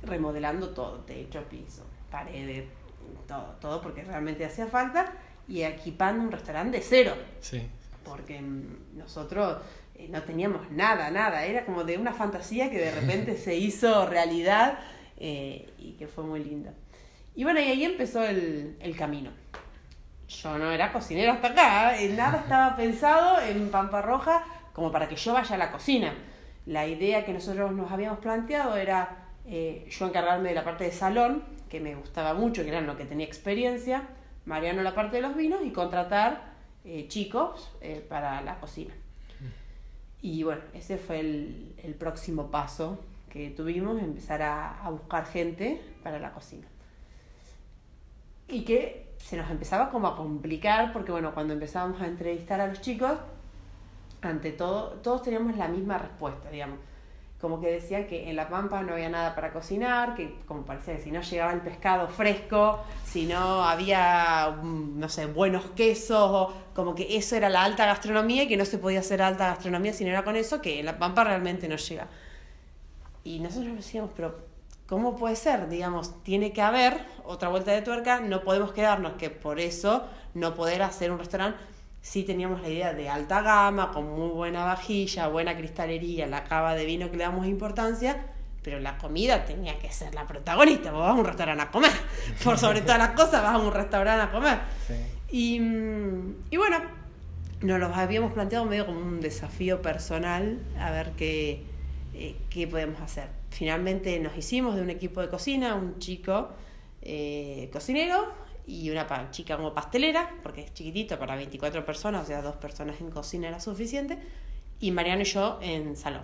remodelando 0.03 0.69
todo, 0.69 1.01
techo, 1.01 1.43
piso, 1.43 1.83
paredes, 2.09 2.65
todo, 3.27 3.55
todo 3.61 3.81
porque 3.81 4.03
realmente 4.03 4.45
hacía 4.45 4.65
falta 4.65 5.13
y 5.47 5.61
equipando 5.61 6.23
un 6.23 6.31
restaurante 6.31 6.77
de 6.77 6.83
cero. 6.83 7.13
Sí. 7.39 7.61
Porque 8.03 8.41
mm, 8.41 8.97
nosotros 8.97 9.57
eh, 9.95 10.07
no 10.09 10.23
teníamos 10.23 10.71
nada, 10.71 11.11
nada, 11.11 11.45
era 11.45 11.65
como 11.65 11.83
de 11.83 11.97
una 11.97 12.13
fantasía 12.13 12.71
que 12.71 12.79
de 12.79 12.91
repente 12.91 13.37
se 13.43 13.55
hizo 13.55 14.07
realidad 14.07 14.79
eh, 15.17 15.69
y 15.77 15.91
que 15.93 16.07
fue 16.07 16.23
muy 16.23 16.43
lindo. 16.43 16.71
Y 17.35 17.43
bueno, 17.43 17.59
y 17.59 17.65
ahí 17.65 17.83
empezó 17.83 18.23
el, 18.23 18.75
el 18.79 18.95
camino. 18.95 19.31
Yo 20.29 20.57
no 20.59 20.71
era 20.71 20.93
cocinera 20.93 21.33
hasta 21.33 21.48
acá, 21.48 22.00
eh, 22.00 22.13
nada 22.15 22.41
estaba 22.41 22.75
pensado 22.75 23.41
en 23.41 23.69
Pampa 23.71 24.01
Roja 24.01 24.43
como 24.74 24.91
para 24.91 25.09
que 25.09 25.15
yo 25.15 25.33
vaya 25.33 25.55
a 25.55 25.57
la 25.57 25.71
cocina. 25.71 26.13
La 26.67 26.86
idea 26.86 27.25
que 27.25 27.33
nosotros 27.33 27.71
nos 27.71 27.91
habíamos 27.91 28.19
planteado 28.19 28.77
era 28.77 29.25
yo 29.45 30.05
encargarme 30.05 30.50
de 30.50 30.55
la 30.55 30.63
parte 30.63 30.83
de 30.83 30.91
salón, 30.91 31.43
que 31.67 31.79
me 31.79 31.95
gustaba 31.95 32.36
mucho, 32.36 32.62
que 32.62 32.69
era 32.69 32.81
lo 32.81 32.95
que 32.95 33.05
tenía 33.05 33.25
experiencia, 33.25 34.03
Mariano 34.45 34.83
la 34.83 34.93
parte 34.93 35.15
de 35.15 35.24
los 35.24 35.36
vinos 35.36 35.62
y 35.65 35.71
contratar 35.71 36.53
chicos 37.07 37.71
para 38.07 38.41
la 38.41 38.59
cocina. 38.59 38.93
Y 40.21 40.43
bueno, 40.43 40.62
ese 40.75 41.00
fue 41.00 41.21
el, 41.21 41.74
el 41.83 41.95
próximo 41.95 42.51
paso 42.51 43.00
que 43.29 43.50
tuvimos, 43.50 44.00
empezar 44.01 44.43
a, 44.43 44.83
a, 44.83 44.89
buscar 44.91 45.25
gente 45.25 45.81
para 46.03 46.19
la 46.19 46.31
cocina. 46.31 46.67
Y 48.48 48.62
que 48.65 49.08
se 49.19 49.38
nos 49.38 49.51
empezaba 49.51 49.91
como 49.91 50.07
a 50.07 50.17
complicar, 50.17 50.91
porque 50.91 51.11
bueno, 51.11 51.33
cuando 51.33 51.53
empezábamos 51.53 52.01
a 52.01 52.07
entrevistar 52.07 52.59
a 52.59 52.67
los 52.67 52.81
chicos, 52.81 53.19
ante 54.21 54.51
todo, 54.51 54.93
todos 55.03 55.21
teníamos 55.21 55.55
la 55.55 55.67
misma 55.67 55.99
respuesta, 55.99 56.49
digamos 56.49 56.79
como 57.39 57.61
que 57.61 57.71
decían 57.71 58.05
que 58.05 58.29
en 58.29 58.35
La 58.35 58.49
Pampa 58.49 58.81
no 58.83 58.93
había 58.93 59.09
nada 59.09 59.33
para 59.33 59.53
cocinar, 59.53 60.13
que 60.13 60.35
como 60.45 60.65
parecía 60.65 60.97
que 60.97 61.03
si 61.03 61.11
no 61.11 61.21
llegaba 61.21 61.53
el 61.53 61.61
pescado 61.61 62.09
fresco, 62.09 62.83
si 63.05 63.27
no 63.27 63.63
había, 63.63 64.57
mm, 64.61 64.99
no 64.99 65.07
sé, 65.07 65.25
buenos 65.25 65.63
quesos, 65.71 66.53
como 66.75 66.95
que 66.95 67.15
eso 67.15 67.38
era 67.38 67.49
la 67.49 67.63
alta 67.63 67.85
gastronomía 67.85 68.43
y 68.43 68.47
que 68.49 68.57
no 68.57 68.65
se 68.65 68.77
podía 68.77 68.99
hacer 68.99 69.21
alta 69.21 69.47
gastronomía 69.47 69.93
si 69.93 70.03
no 70.03 70.09
era 70.09 70.25
con 70.25 70.35
eso, 70.35 70.61
que 70.61 70.79
en 70.81 70.85
La 70.85 70.99
Pampa 70.99 71.23
realmente 71.23 71.69
no 71.69 71.77
llega. 71.77 72.07
Y 73.23 73.39
nosotros 73.39 73.73
decíamos, 73.73 74.11
pero 74.15 74.48
¿cómo 74.89 75.15
puede 75.15 75.36
ser? 75.36 75.69
Digamos, 75.69 76.22
tiene 76.24 76.51
que 76.51 76.62
haber 76.62 77.05
otra 77.24 77.48
vuelta 77.48 77.72
de 77.72 77.81
tuerca, 77.81 78.19
no 78.19 78.41
podemos 78.41 78.74
quedarnos 78.74 79.13
que 79.13 79.29
por 79.29 79.60
eso 79.60 80.08
no 80.34 80.55
poder 80.55 80.81
hacer 80.81 81.12
un 81.12 81.19
restaurante 81.19 81.60
sí 82.01 82.24
teníamos 82.24 82.62
la 82.62 82.69
idea 82.69 82.93
de 82.93 83.10
alta 83.10 83.41
gama, 83.41 83.91
con 83.91 84.10
muy 84.10 84.29
buena 84.29 84.63
vajilla, 84.63 85.27
buena 85.27 85.55
cristalería, 85.55 86.27
la 86.27 86.43
cava 86.43 86.75
de 86.75 86.86
vino 86.86 87.12
que 87.12 87.17
le 87.17 87.24
damos 87.24 87.46
importancia, 87.46 88.25
pero 88.63 88.79
la 88.79 88.98
comida 88.98 89.46
tenía 89.46 89.77
que 89.79 89.91
ser 89.91 90.13
la 90.15 90.25
protagonista. 90.25 90.91
Vos 90.91 91.01
vas 91.01 91.12
a 91.12 91.13
un 91.13 91.25
restaurante 91.25 91.63
a 91.63 91.72
comer, 91.72 91.91
por 92.43 92.58
sobre 92.58 92.81
todas 92.81 92.98
las 92.98 93.12
cosas 93.12 93.43
vas 93.43 93.55
a 93.55 93.58
un 93.58 93.74
restaurante 93.74 94.24
a 94.24 94.31
comer. 94.31 94.60
Y, 95.31 95.62
y, 96.50 96.58
bueno, 96.58 96.79
nos 97.62 97.79
lo 97.79 97.93
habíamos 97.93 98.34
planteado 98.34 98.65
medio 98.65 98.86
como 98.86 99.00
un 99.00 99.22
desafío 99.22 99.81
personal, 99.81 100.60
a 100.79 100.91
ver 100.91 101.12
qué, 101.12 101.63
eh, 102.13 102.36
qué 102.50 102.67
podemos 102.67 103.00
hacer. 103.01 103.38
Finalmente 103.49 104.19
nos 104.19 104.37
hicimos 104.37 104.75
de 104.75 104.81
un 104.81 104.89
equipo 104.89 105.21
de 105.21 105.29
cocina, 105.29 105.75
un 105.75 105.99
chico 105.99 106.49
eh, 107.01 107.69
cocinero, 107.73 108.33
y 108.69 108.91
una 108.91 109.31
chica 109.31 109.57
como 109.57 109.73
pastelera, 109.73 110.37
porque 110.43 110.61
es 110.61 110.73
chiquitito 110.73 111.17
para 111.17 111.35
24 111.35 111.83
personas, 111.83 112.23
o 112.23 112.27
sea, 112.27 112.43
dos 112.43 112.55
personas 112.57 113.01
en 113.01 113.09
cocina 113.09 113.47
era 113.47 113.59
suficiente, 113.59 114.19
y 114.79 114.91
Mariano 114.91 115.23
y 115.23 115.25
yo 115.25 115.57
en 115.61 115.95
salón, 115.95 116.21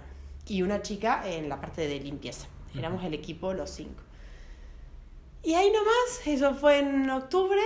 y 0.48 0.62
una 0.62 0.84
chica 0.84 1.28
en 1.28 1.50
la 1.50 1.60
parte 1.60 1.88
de 1.88 2.00
limpieza. 2.00 2.48
Éramos 2.78 3.04
el 3.04 3.16
equipo 3.16 3.54
los 3.54 3.72
cinco. 3.72 4.04
Y 5.42 5.56
ahí 5.56 5.72
nomás, 5.72 6.28
eso 6.28 6.54
fue 6.54 6.80
en 6.80 7.10
octubre, 7.10 7.62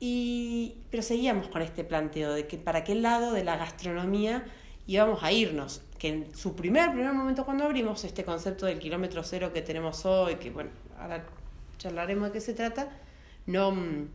y, 0.00 0.78
pero 0.90 1.04
seguíamos 1.04 1.46
con 1.46 1.62
este 1.62 1.84
planteo 1.84 2.32
de 2.32 2.48
que 2.48 2.58
para 2.58 2.82
qué 2.82 2.96
lado 2.96 3.32
de 3.32 3.44
la 3.44 3.56
gastronomía 3.56 4.44
íbamos 4.88 5.22
a 5.22 5.30
irnos. 5.30 5.82
Que 5.98 6.08
en 6.08 6.36
su 6.36 6.54
primer, 6.54 6.92
primer 6.92 7.12
momento 7.12 7.44
cuando 7.44 7.64
abrimos 7.64 8.04
este 8.04 8.24
concepto 8.24 8.66
del 8.66 8.78
kilómetro 8.78 9.22
cero 9.22 9.52
que 9.52 9.62
tenemos 9.62 10.04
hoy, 10.04 10.36
que 10.36 10.50
bueno, 10.50 10.70
ahora 10.98 11.24
charlaremos 11.78 12.28
de 12.28 12.32
qué 12.32 12.40
se 12.40 12.54
trata, 12.54 12.88
no, 13.46 13.72
mm, 13.72 14.08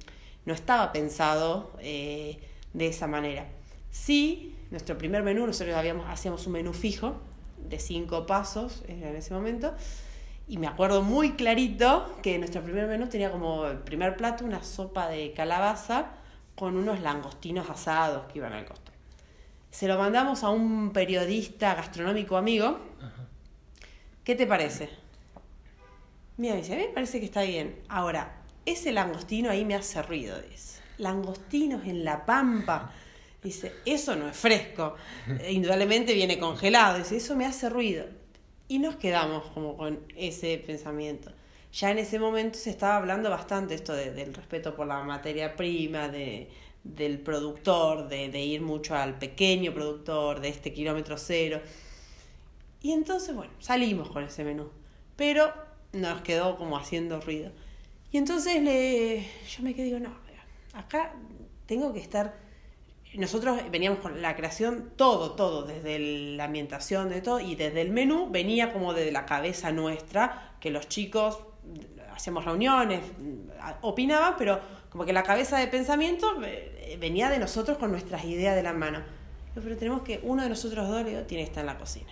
no 0.46 0.54
estaba 0.54 0.92
pensado 0.92 1.72
eh, 1.80 2.40
de 2.74 2.88
esa 2.88 3.08
manera. 3.08 3.46
Sí, 3.90 4.56
nuestro 4.70 4.98
primer 4.98 5.24
menú, 5.24 5.46
nosotros 5.48 5.76
habíamos, 5.76 6.08
hacíamos 6.08 6.46
un 6.48 6.54
menú 6.54 6.74
fijo 6.74 7.16
de 7.58 7.80
cinco 7.80 8.26
pasos 8.26 8.84
en 8.88 9.16
ese 9.16 9.34
momento, 9.34 9.74
y 10.48 10.58
me 10.58 10.68
acuerdo 10.68 11.02
muy 11.02 11.34
clarito 11.34 12.14
que 12.22 12.38
nuestro 12.38 12.62
primer 12.62 12.88
menú 12.88 13.08
tenía 13.08 13.32
como 13.32 13.66
el 13.68 13.78
primer 13.78 14.18
plato 14.18 14.44
una 14.44 14.64
sopa 14.64 15.08
de 15.08 15.32
calabaza 15.32 16.12
con 16.56 16.76
unos 16.76 17.00
langostinos 17.00 17.70
asados 17.70 18.26
que 18.32 18.40
iban 18.40 18.52
al 18.54 18.66
costo. 18.66 18.91
Se 19.72 19.88
lo 19.88 19.98
mandamos 19.98 20.44
a 20.44 20.50
un 20.50 20.92
periodista 20.92 21.74
gastronómico 21.74 22.36
amigo. 22.36 22.78
¿Qué 24.24 24.36
te 24.36 24.46
parece? 24.46 24.90
Mira, 26.38 26.56
dice, 26.56 26.74
a 26.74 26.76
mí 26.76 26.84
me 26.84 26.90
parece 26.90 27.20
que 27.20 27.26
está 27.26 27.44
bien. 27.44 27.80
Ahora, 27.88 28.42
ese 28.66 28.92
langostino 28.92 29.50
ahí 29.50 29.64
me 29.64 29.76
hace 29.76 30.02
ruido, 30.02 30.40
dice. 30.42 30.82
Langostinos 30.98 31.86
en 31.86 32.04
la 32.04 32.26
pampa. 32.26 32.92
Dice, 33.42 33.72
eso 33.86 34.16
no 34.16 34.28
es 34.28 34.36
fresco. 34.36 34.96
Indudablemente 35.50 36.14
viene 36.14 36.38
congelado. 36.38 36.98
Dice, 36.98 37.16
eso 37.16 37.36
me 37.38 37.46
hace 37.46 37.70
ruido. 37.70 38.06
Y 38.68 38.80
nos 38.80 38.98
quedamos 38.98 39.48
como 39.54 39.78
con 39.78 40.02
ese 40.18 40.62
pensamiento. 40.66 41.32
Ya 41.72 41.92
en 41.92 42.00
ese 42.00 42.20
momento 42.20 42.60
se 42.60 42.72
estaba 42.72 42.98
hablando 42.98 43.30
bastante 43.30 43.74
esto 43.74 43.94
del 43.94 44.34
respeto 44.34 44.76
por 44.76 44.86
la 44.86 45.02
materia 45.04 45.56
prima, 45.56 46.10
de, 46.10 46.50
del 46.84 47.20
productor, 47.20 48.08
de, 48.08 48.30
de 48.30 48.40
ir 48.40 48.62
mucho 48.62 48.96
al 48.96 49.18
pequeño 49.20 49.74
productor, 49.74 50.40
de 50.40 50.50
este 50.50 50.74
kilómetro 50.74 51.18
cero. 51.18 51.62
Y 52.82 52.92
entonces, 52.92 53.36
bueno, 53.36 53.54
salimos 53.60 54.10
con 54.10 54.24
ese 54.24 54.44
menú. 54.44 54.70
Pero 55.16 55.54
nos 55.94 56.22
quedó 56.22 56.58
como 56.58 56.78
haciendo 56.78 57.20
ruido. 57.22 57.52
Y 58.12 58.18
entonces 58.18 58.62
le, 58.62 59.28
yo 59.48 59.64
me 59.64 59.74
quedé 59.74 59.86
digo, 59.86 60.00
no, 60.00 60.16
acá 60.74 61.14
tengo 61.66 61.94
que 61.94 62.00
estar... 62.00 62.36
Nosotros 63.14 63.60
veníamos 63.70 64.00
con 64.00 64.22
la 64.22 64.38
creación, 64.38 64.92
todo, 64.96 65.32
todo, 65.34 65.64
desde 65.64 66.00
la 66.00 66.46
ambientación, 66.46 67.10
de 67.10 67.22
todo, 67.22 67.42
y 67.42 67.56
desde 67.56 67.82
el 67.82 67.92
menú 67.92 68.30
venía 68.32 68.72
como 68.72 68.94
desde 68.94 69.12
la 69.12 69.26
cabeza 69.26 69.72
nuestra, 69.74 70.56
que 70.62 70.72
los 70.72 70.88
chicos 70.88 71.40
hacíamos 72.14 72.46
reuniones, 72.46 73.02
opinaban, 73.82 74.36
pero 74.38 74.62
como 74.92 75.06
que 75.06 75.14
la 75.14 75.24
cabeza 75.24 75.58
de 75.58 75.68
pensamiento 75.68 76.28
eh, 76.44 76.98
venía 77.00 77.30
de 77.30 77.40
nosotros 77.40 77.78
con 77.78 77.92
nuestras 77.92 78.26
ideas 78.26 78.56
de 78.56 78.62
la 78.62 78.74
mano. 78.74 79.02
Pero 79.56 79.78
tenemos 79.78 80.02
que, 80.04 80.20
uno 80.24 80.44
de 80.44 80.50
nosotros 80.50 80.88
dos, 80.88 81.06
digo, 81.06 81.22
tiene 81.22 81.44
que 81.44 81.50
estar 81.50 81.62
en 81.62 81.68
la 81.68 81.78
cocina. 81.78 82.12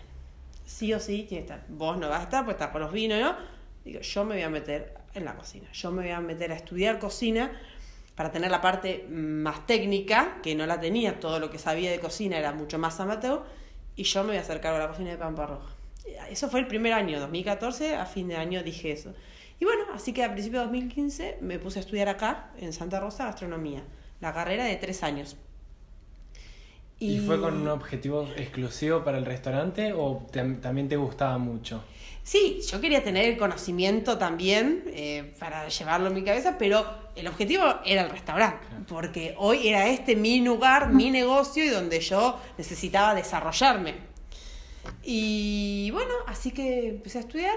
Sí 0.65 0.93
o 0.93 0.99
sí, 0.99 1.25
tiene 1.27 1.45
que 1.45 1.53
estar. 1.53 1.65
Vos 1.67 1.97
no 1.97 2.09
vas 2.09 2.21
a 2.21 2.23
estar, 2.23 2.45
pues 2.45 2.55
estás 2.55 2.69
con 2.69 2.81
los 2.81 2.91
vinos, 2.91 3.19
¿no? 3.19 3.35
Digo, 3.83 3.99
yo 3.99 4.23
me 4.23 4.35
voy 4.35 4.43
a 4.43 4.49
meter 4.49 4.93
en 5.13 5.25
la 5.25 5.35
cocina. 5.35 5.69
Yo 5.73 5.91
me 5.91 6.03
voy 6.03 6.11
a 6.11 6.21
meter 6.21 6.51
a 6.51 6.55
estudiar 6.55 6.99
cocina 6.99 7.51
para 8.15 8.31
tener 8.31 8.51
la 8.51 8.61
parte 8.61 9.05
más 9.09 9.65
técnica, 9.65 10.39
que 10.41 10.55
no 10.55 10.65
la 10.65 10.79
tenía, 10.79 11.19
todo 11.19 11.39
lo 11.39 11.49
que 11.49 11.57
sabía 11.57 11.91
de 11.91 11.99
cocina 11.99 12.37
era 12.37 12.53
mucho 12.53 12.77
más 12.77 12.99
amateur, 12.99 13.43
y 13.95 14.03
yo 14.03 14.21
me 14.23 14.29
voy 14.29 14.37
a 14.37 14.41
acercar 14.41 14.73
a 14.73 14.79
la 14.79 14.87
cocina 14.87 15.11
de 15.11 15.17
Pampa 15.17 15.45
Roja. 15.45 15.73
Eso 16.29 16.49
fue 16.49 16.59
el 16.59 16.67
primer 16.67 16.93
año, 16.93 17.19
2014, 17.19 17.95
a 17.95 18.05
fin 18.05 18.27
de 18.27 18.35
año 18.35 18.63
dije 18.63 18.91
eso. 18.91 19.13
Y 19.59 19.65
bueno, 19.65 19.83
así 19.93 20.13
que 20.13 20.23
a 20.23 20.31
principios 20.31 20.61
de 20.61 20.67
2015 20.67 21.37
me 21.41 21.59
puse 21.59 21.79
a 21.79 21.81
estudiar 21.81 22.07
acá, 22.07 22.51
en 22.57 22.71
Santa 22.71 22.99
Rosa, 22.99 23.25
gastronomía, 23.25 23.83
la 24.21 24.33
carrera 24.33 24.63
de 24.63 24.75
tres 24.77 25.03
años. 25.03 25.35
¿Y, 27.01 27.19
fue 27.19 27.39
con 27.39 27.61
un 27.61 27.67
objetivo 27.69 28.27
exclusivo 28.35 29.05
para 29.05 29.17
el 29.17 29.25
restaurante 29.25 29.93
o 29.93 30.27
también 30.33 30.89
te 30.89 30.97
gustaba 30.97 31.37
mucho? 31.37 31.81
Sí, 32.23 32.59
yo 32.69 32.81
quería 32.81 33.03
tener 33.03 33.25
el 33.25 33.37
conocimiento 33.37 34.17
también 34.17 34.83
eh, 34.87 35.33
para 35.39 35.67
llevarlo 35.69 36.07
en 36.07 36.13
mi 36.13 36.23
cabeza, 36.23 36.57
pero 36.59 36.85
el 37.15 37.25
objetivo 37.27 37.63
era 37.85 38.03
el 38.03 38.09
restaurante, 38.09 38.67
porque 38.87 39.33
hoy 39.37 39.69
era 39.69 39.87
este 39.87 40.15
mi 40.15 40.41
lugar, 40.41 40.93
mi 40.93 41.09
negocio 41.11 41.63
y 41.63 41.69
donde 41.69 42.01
yo 42.01 42.37
necesitaba 42.57 43.15
desarrollarme. 43.15 43.95
Y 45.03 45.89
bueno, 45.91 46.13
así 46.27 46.51
que 46.51 46.89
empecé 46.89 47.19
a 47.19 47.21
estudiar. 47.21 47.55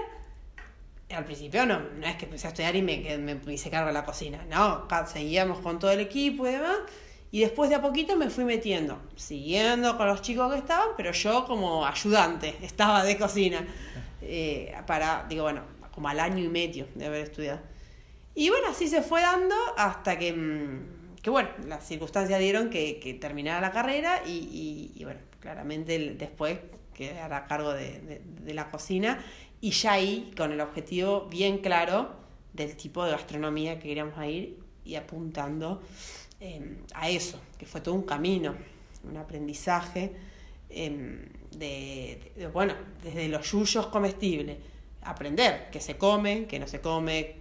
Al 1.13 1.25
principio 1.25 1.65
no, 1.65 1.79
no 1.79 2.07
es 2.07 2.15
que 2.15 2.25
empecé 2.25 2.47
a 2.47 2.49
estudiar 2.49 2.75
y 2.75 2.81
me, 2.81 3.17
me 3.17 3.53
hice 3.53 3.69
cargo 3.69 3.87
de 3.87 3.93
la 3.93 4.03
cocina, 4.03 4.45
no, 4.49 4.87
seguíamos 5.07 5.59
con 5.59 5.79
todo 5.79 5.91
el 5.91 5.99
equipo 5.99 6.47
y 6.47 6.51
demás. 6.51 6.77
Y 7.33 7.39
después 7.39 7.67
de 7.67 7.75
a 7.75 7.81
poquito 7.81 8.15
me 8.15 8.29
fui 8.29 8.45
metiendo, 8.45 9.01
siguiendo 9.15 9.97
con 9.97 10.05
los 10.05 10.21
chicos 10.21 10.53
que 10.53 10.59
estaban, 10.59 10.89
pero 10.95 11.11
yo 11.11 11.45
como 11.45 11.83
ayudante 11.83 12.55
estaba 12.61 13.03
de 13.03 13.17
cocina. 13.17 13.65
Eh, 14.21 14.73
para, 14.85 15.25
digo, 15.27 15.43
bueno, 15.43 15.63
como 15.91 16.09
al 16.09 16.19
año 16.19 16.43
y 16.43 16.47
medio 16.47 16.87
de 16.93 17.05
haber 17.05 17.21
estudiado. 17.21 17.59
Y 18.35 18.49
bueno, 18.49 18.67
así 18.69 18.87
se 18.87 19.01
fue 19.01 19.21
dando 19.21 19.55
hasta 19.77 20.17
que, 20.17 20.31
mm, 20.33 21.15
que 21.21 21.29
bueno, 21.29 21.49
las 21.67 21.87
circunstancias 21.87 22.39
dieron 22.39 22.69
que, 22.69 22.99
que 22.99 23.13
terminara 23.15 23.61
la 23.61 23.71
carrera 23.71 24.21
y, 24.25 24.91
y, 24.95 25.03
bueno, 25.03 25.19
claramente 25.39 26.15
después 26.17 26.59
quedé 26.93 27.19
a 27.19 27.45
cargo 27.45 27.73
de, 27.73 28.21
de, 28.41 28.53
la 28.53 28.69
cocina 28.69 29.23
y 29.63 29.71
ya 29.71 29.93
ahí 29.93 30.29
con 30.35 30.51
el 30.51 30.59
objetivo 30.59 31.27
bien 31.29 31.59
claro 31.59 32.09
del 32.51 32.75
tipo 32.75 33.05
de 33.05 33.11
gastronomía 33.11 33.79
que 33.79 33.87
queríamos 33.87 34.21
ir 34.25 34.59
y 34.83 34.95
apuntando 34.95 35.81
em, 36.41 36.79
a 36.93 37.09
eso, 37.09 37.39
que 37.57 37.65
fue 37.65 37.79
todo 37.79 37.95
un 37.95 38.03
camino, 38.03 38.55
un 39.09 39.15
aprendizaje 39.15 40.11
em, 40.69 41.29
de, 41.51 42.49
bueno, 42.51 42.73
desde 43.01 43.29
los 43.29 43.49
yuyos 43.49 43.87
comestibles, 43.87 44.57
aprender 45.01 45.69
qué 45.71 45.79
se 45.79 45.97
come, 45.97 46.45
qué 46.45 46.59
no 46.59 46.67
se 46.67 46.81
come, 46.81 47.37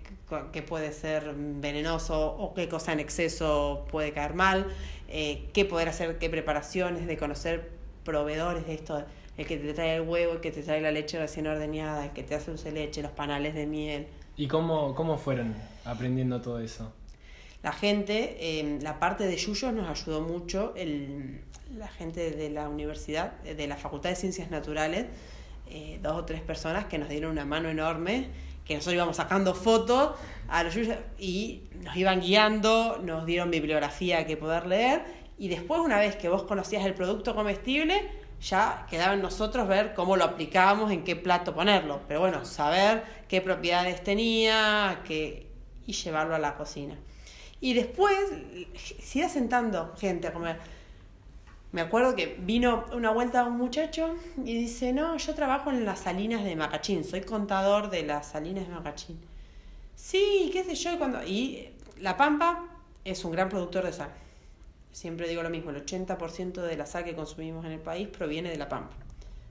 qué 0.53 0.63
puede 0.63 0.93
ser 0.93 1.35
venenoso 1.35 2.37
o 2.39 2.55
qué 2.55 2.69
cosa 2.69 2.93
en 2.93 3.01
exceso 3.01 3.85
puede 3.91 4.13
caer 4.13 4.35
mal, 4.35 4.69
eh, 5.09 5.49
qué 5.53 5.65
poder 5.65 5.89
hacer, 5.89 6.21
qué 6.21 6.31
preparaciones, 6.31 7.05
de 7.09 7.17
conocer 7.17 7.73
proveedores 8.05 8.65
de 8.69 8.75
esto, 8.75 9.05
el 9.37 9.47
que 9.47 9.57
te 9.57 9.73
trae 9.73 9.97
el 9.97 10.03
huevo, 10.03 10.35
el 10.35 10.41
que 10.41 10.51
te 10.51 10.63
trae 10.63 10.81
la 10.81 10.91
leche 10.91 11.19
recién 11.19 11.47
ordeñada, 11.47 12.05
el 12.05 12.13
que 12.13 12.23
te 12.23 12.35
hace 12.35 12.51
dulce 12.51 12.71
leche, 12.73 13.03
los 13.03 13.13
panales 13.13 13.55
de 13.55 13.67
miel. 13.67 14.07
¿Y 14.37 14.49
cómo, 14.49 14.95
cómo 14.95 15.19
fueron 15.19 15.55
aprendiendo 15.85 16.41
todo 16.41 16.59
eso? 16.59 16.93
La 17.63 17.73
gente, 17.73 18.59
em, 18.59 18.81
la 18.81 18.99
parte 18.99 19.25
de 19.25 19.37
Yuyos 19.37 19.73
nos 19.73 19.89
ayudó 19.89 20.21
mucho, 20.21 20.75
la 21.77 21.89
gente 21.89 22.33
de 22.33 22.51
la 22.51 22.69
universidad, 22.69 23.41
de 23.43 23.67
la 23.67 23.77
Facultad 23.77 24.11
de 24.11 24.17
Ciencias 24.17 24.51
Naturales, 24.51 25.07
eh, 25.69 26.01
dos 26.03 26.19
o 26.19 26.25
tres 26.25 26.41
personas 26.41 26.87
que 26.87 26.99
nos 26.99 27.09
dieron 27.09 27.31
una 27.31 27.45
mano 27.45 27.69
enorme, 27.69 28.29
que 28.65 28.75
nosotros 28.75 28.95
íbamos 28.95 29.17
sacando 29.17 29.55
fotos 29.55 30.17
a 30.49 30.65
los 30.65 30.75
Yuyos 30.75 30.97
y 31.19 31.63
nos 31.83 31.97
iban 31.97 32.21
guiando, 32.21 33.01
nos 33.03 33.25
dieron 33.27 33.51
bibliografía 33.51 34.27
que 34.27 34.37
poder 34.37 34.67
leer 34.67 35.03
y 35.39 35.49
después 35.49 35.81
una 35.81 35.99
vez 35.99 36.17
que 36.17 36.29
vos 36.29 36.43
conocías 36.43 36.85
el 36.85 36.95
producto 36.95 37.35
comestible, 37.35 38.09
ya 38.43 38.87
quedaba 38.91 39.15
en 39.15 39.23
nosotros 39.23 39.69
ver 39.69 39.95
cómo 39.95 40.17
lo 40.17 40.25
aplicábamos, 40.25 40.91
en 40.91 41.05
qué 41.05 41.15
plato 41.15 41.55
ponerlo. 41.55 42.01
Pero 42.09 42.21
bueno, 42.21 42.45
saber 42.45 43.05
qué 43.29 43.41
propiedades 43.41 44.03
tenía 44.03 45.01
qué, 45.05 45.47
y 45.87 45.93
llevarlo 45.93 46.35
a 46.35 46.39
la 46.39 46.57
cocina. 46.57 46.97
Y 47.61 47.75
después, 47.75 48.17
sigue 49.01 49.29
sentando 49.29 49.95
gente 49.97 50.27
a 50.27 50.33
comer. 50.33 50.59
Me 51.71 51.81
acuerdo 51.81 52.17
que 52.17 52.37
vino 52.41 52.85
una 52.93 53.11
vuelta 53.11 53.45
un 53.45 53.57
muchacho 53.57 54.15
y 54.45 54.55
dice, 54.55 54.93
no, 54.93 55.17
yo 55.17 55.35
trabajo 55.35 55.71
en 55.71 55.85
las 55.85 56.01
salinas 56.01 56.45
de 56.45 56.55
Macachín, 56.57 57.05
soy 57.05 57.23
contador 57.23 57.89
de 57.89 58.03
las 58.03 58.27
salinas 58.27 58.67
de 58.67 58.75
Macachín. 58.75 59.21
Sí, 59.95 60.51
qué 60.53 60.65
sé 60.65 60.75
yo, 60.75 60.99
cuando... 60.99 61.23
Y 61.23 61.71
La 61.99 62.17
Pampa 62.17 62.65
es 63.05 63.25
un 63.25 63.33
gran 63.33 63.49
productor 63.49 63.85
de 63.85 63.93
sal 63.93 64.11
siempre 64.93 65.29
digo 65.29 65.43
lo 65.43 65.51
mismo, 65.51 65.71
el 65.71 65.85
80% 65.85 66.63
de 66.63 66.77
la 66.77 66.87
sal 66.87 67.05
que 67.05 67.15
consumimos 67.15 67.65
en 67.65 67.73
el 67.73 67.81
país 67.81 68.09
proviene 68.09 68.51
de 68.51 68.59
la 68.59 68.69
pampa. 68.69 68.95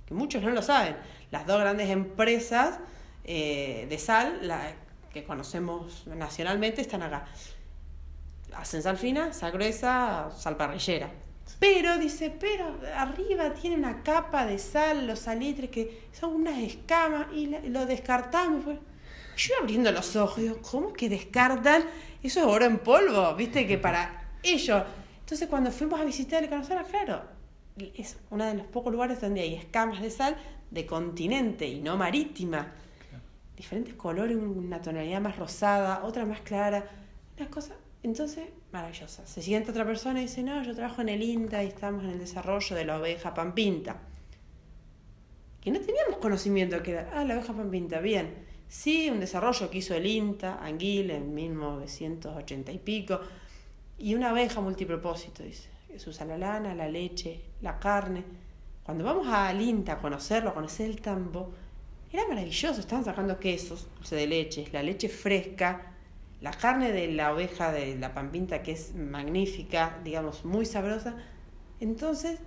Que 0.05 0.13
muchos 0.13 0.41
no 0.41 0.51
lo 0.51 0.61
saben. 0.61 0.95
Las 1.31 1.45
dos 1.45 1.59
grandes 1.59 1.89
empresas 1.89 2.79
eh, 3.23 3.87
de 3.89 3.97
sal 3.97 4.39
que 5.11 5.23
conocemos 5.23 6.07
nacionalmente 6.07 6.81
están 6.81 7.03
acá. 7.03 7.25
Hacen 8.55 8.81
sal 8.83 8.97
fina, 8.97 9.33
sal 9.33 9.51
gruesa, 9.51 10.29
sal 10.35 10.57
parrillera. 10.57 11.09
Pero, 11.59 11.97
dice, 11.97 12.29
pero 12.29 12.79
arriba 12.95 13.53
tiene 13.53 13.75
una 13.75 14.03
capa 14.03 14.45
de 14.45 14.57
sal, 14.57 15.05
los 15.05 15.19
salitres, 15.19 15.69
que 15.69 16.07
son 16.11 16.33
unas 16.33 16.57
escamas, 16.59 17.27
y 17.33 17.47
lo 17.47 17.85
descartamos. 17.85 18.63
Pues. 18.63 18.79
Yo 19.37 19.55
abriendo 19.61 19.91
los 19.91 20.15
ojos, 20.15 20.37
digo, 20.37 20.59
¿cómo 20.61 20.93
que 20.93 21.09
descartan? 21.09 21.83
Eso 22.23 22.39
es 22.39 22.45
oro 22.45 22.65
en 22.65 22.79
polvo, 22.79 23.35
viste, 23.35 23.67
que 23.67 23.77
para 23.77 24.31
ellos 24.43 24.83
entonces 25.31 25.47
cuando 25.47 25.71
fuimos 25.71 25.97
a 25.97 26.03
visitar 26.03 26.43
el 26.43 26.49
conocerla, 26.49 26.83
claro, 26.83 27.21
es 27.95 28.17
uno 28.31 28.43
de 28.43 28.53
los 28.53 28.67
pocos 28.67 28.91
lugares 28.91 29.21
donde 29.21 29.39
hay 29.39 29.55
escamas 29.55 30.01
de 30.01 30.11
sal 30.11 30.35
de 30.71 30.85
continente 30.85 31.65
y 31.65 31.79
no 31.79 31.95
marítima. 31.95 32.73
Diferentes 33.55 33.93
colores, 33.93 34.35
una 34.35 34.81
tonalidad 34.81 35.21
más 35.21 35.37
rosada, 35.37 36.03
otra 36.03 36.25
más 36.25 36.41
clara, 36.41 36.83
una 37.37 37.49
cosa, 37.49 37.75
entonces, 38.03 38.49
maravillosa. 38.73 39.25
Se 39.25 39.41
siente 39.41 39.71
otra 39.71 39.85
persona 39.85 40.19
y 40.19 40.23
dice, 40.23 40.43
no, 40.43 40.61
yo 40.63 40.75
trabajo 40.75 41.01
en 41.01 41.07
el 41.07 41.23
INTA 41.23 41.63
y 41.63 41.67
estamos 41.67 42.03
en 42.03 42.09
el 42.09 42.19
desarrollo 42.19 42.75
de 42.75 42.83
la 42.83 42.99
oveja 42.99 43.33
pampinta. 43.33 44.01
Que 45.61 45.71
no 45.71 45.79
teníamos 45.79 46.17
conocimiento 46.17 46.75
de 46.75 46.83
que 46.83 46.91
era, 46.91 47.09
ah, 47.13 47.23
la 47.23 47.35
oveja 47.35 47.53
pampinta, 47.53 48.01
bien. 48.01 48.33
Sí, 48.67 49.09
un 49.09 49.21
desarrollo 49.21 49.69
que 49.69 49.77
hizo 49.77 49.95
el 49.95 50.05
INTA, 50.05 50.61
Anguila, 50.61 51.15
en 51.15 51.33
1980 51.33 52.73
y 52.73 52.79
pico 52.79 53.21
y 54.01 54.15
una 54.15 54.31
abeja 54.31 54.61
multipropósito, 54.61 55.43
dice. 55.43 55.69
Se 55.97 56.09
usa 56.09 56.25
la 56.25 56.37
lana, 56.37 56.73
la 56.73 56.87
leche, 56.87 57.41
la 57.61 57.79
carne. 57.79 58.23
Cuando 58.83 59.03
vamos 59.03 59.27
a 59.27 59.53
INTA 59.53 59.93
a 59.93 59.97
conocerlo, 59.97 60.49
a 60.49 60.53
conocer 60.53 60.89
el 60.89 61.01
tambo, 61.01 61.53
era 62.11 62.27
maravilloso. 62.27 62.79
Estaban 62.79 63.05
sacando 63.05 63.39
quesos, 63.39 63.87
dulce 63.97 64.15
de 64.15 64.27
leche, 64.27 64.67
la 64.71 64.81
leche 64.81 65.09
fresca, 65.09 65.93
la 66.39 66.51
carne 66.51 66.91
de 66.91 67.11
la 67.11 67.33
oveja 67.33 67.71
de 67.71 67.97
la 67.97 68.13
pampinta, 68.13 68.63
que 68.63 68.71
es 68.71 68.95
magnífica, 68.95 69.99
digamos, 70.03 70.43
muy 70.45 70.65
sabrosa. 70.65 71.15
Entonces, 71.79 72.39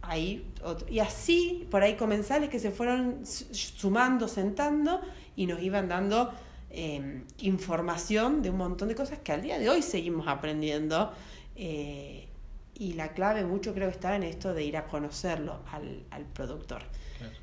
ahí, 0.00 0.50
otro. 0.62 0.88
y 0.88 1.00
así, 1.00 1.66
por 1.70 1.82
ahí 1.82 1.96
comensales 1.96 2.48
que 2.48 2.58
se 2.58 2.70
fueron 2.70 3.26
sumando, 3.26 4.28
sentando 4.28 5.00
y 5.36 5.46
nos 5.46 5.60
iban 5.60 5.88
dando 5.88 6.32
Em, 6.74 7.24
información 7.38 8.40
de 8.40 8.48
un 8.48 8.56
montón 8.56 8.88
de 8.88 8.94
cosas 8.94 9.18
que 9.18 9.30
al 9.32 9.42
día 9.42 9.58
de 9.58 9.68
hoy 9.68 9.82
seguimos 9.82 10.26
aprendiendo. 10.26 11.12
Eh, 11.54 12.28
y 12.74 12.94
la 12.94 13.12
clave 13.12 13.44
mucho 13.44 13.74
creo 13.74 13.88
que 13.88 13.94
está 13.94 14.16
en 14.16 14.22
esto 14.22 14.54
de 14.54 14.64
ir 14.64 14.78
a 14.78 14.86
conocerlo 14.86 15.60
al, 15.70 16.02
al 16.10 16.24
productor, 16.24 16.82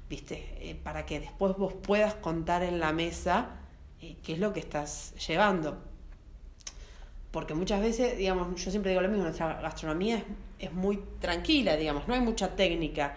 ¿viste? 0.09 0.57
Eh, 0.59 0.75
para 0.75 1.05
que 1.05 1.19
después 1.19 1.55
vos 1.57 1.75
puedas 1.75 2.15
contar 2.15 2.63
en 2.63 2.79
la 2.79 2.91
mesa 2.91 3.51
eh, 4.01 4.17
qué 4.23 4.33
es 4.33 4.39
lo 4.39 4.51
que 4.51 4.61
estás 4.61 5.13
llevando. 5.27 5.77
Porque 7.29 7.53
muchas 7.53 7.81
veces, 7.81 8.17
digamos, 8.17 8.59
yo 8.59 8.71
siempre 8.71 8.89
digo 8.89 9.03
lo 9.03 9.09
mismo, 9.09 9.25
nuestra 9.25 9.61
gastronomía 9.61 10.17
es, 10.17 10.23
es 10.57 10.73
muy 10.73 11.03
tranquila, 11.19 11.75
digamos, 11.75 12.07
no 12.07 12.15
hay 12.15 12.21
mucha 12.21 12.55
técnica. 12.55 13.15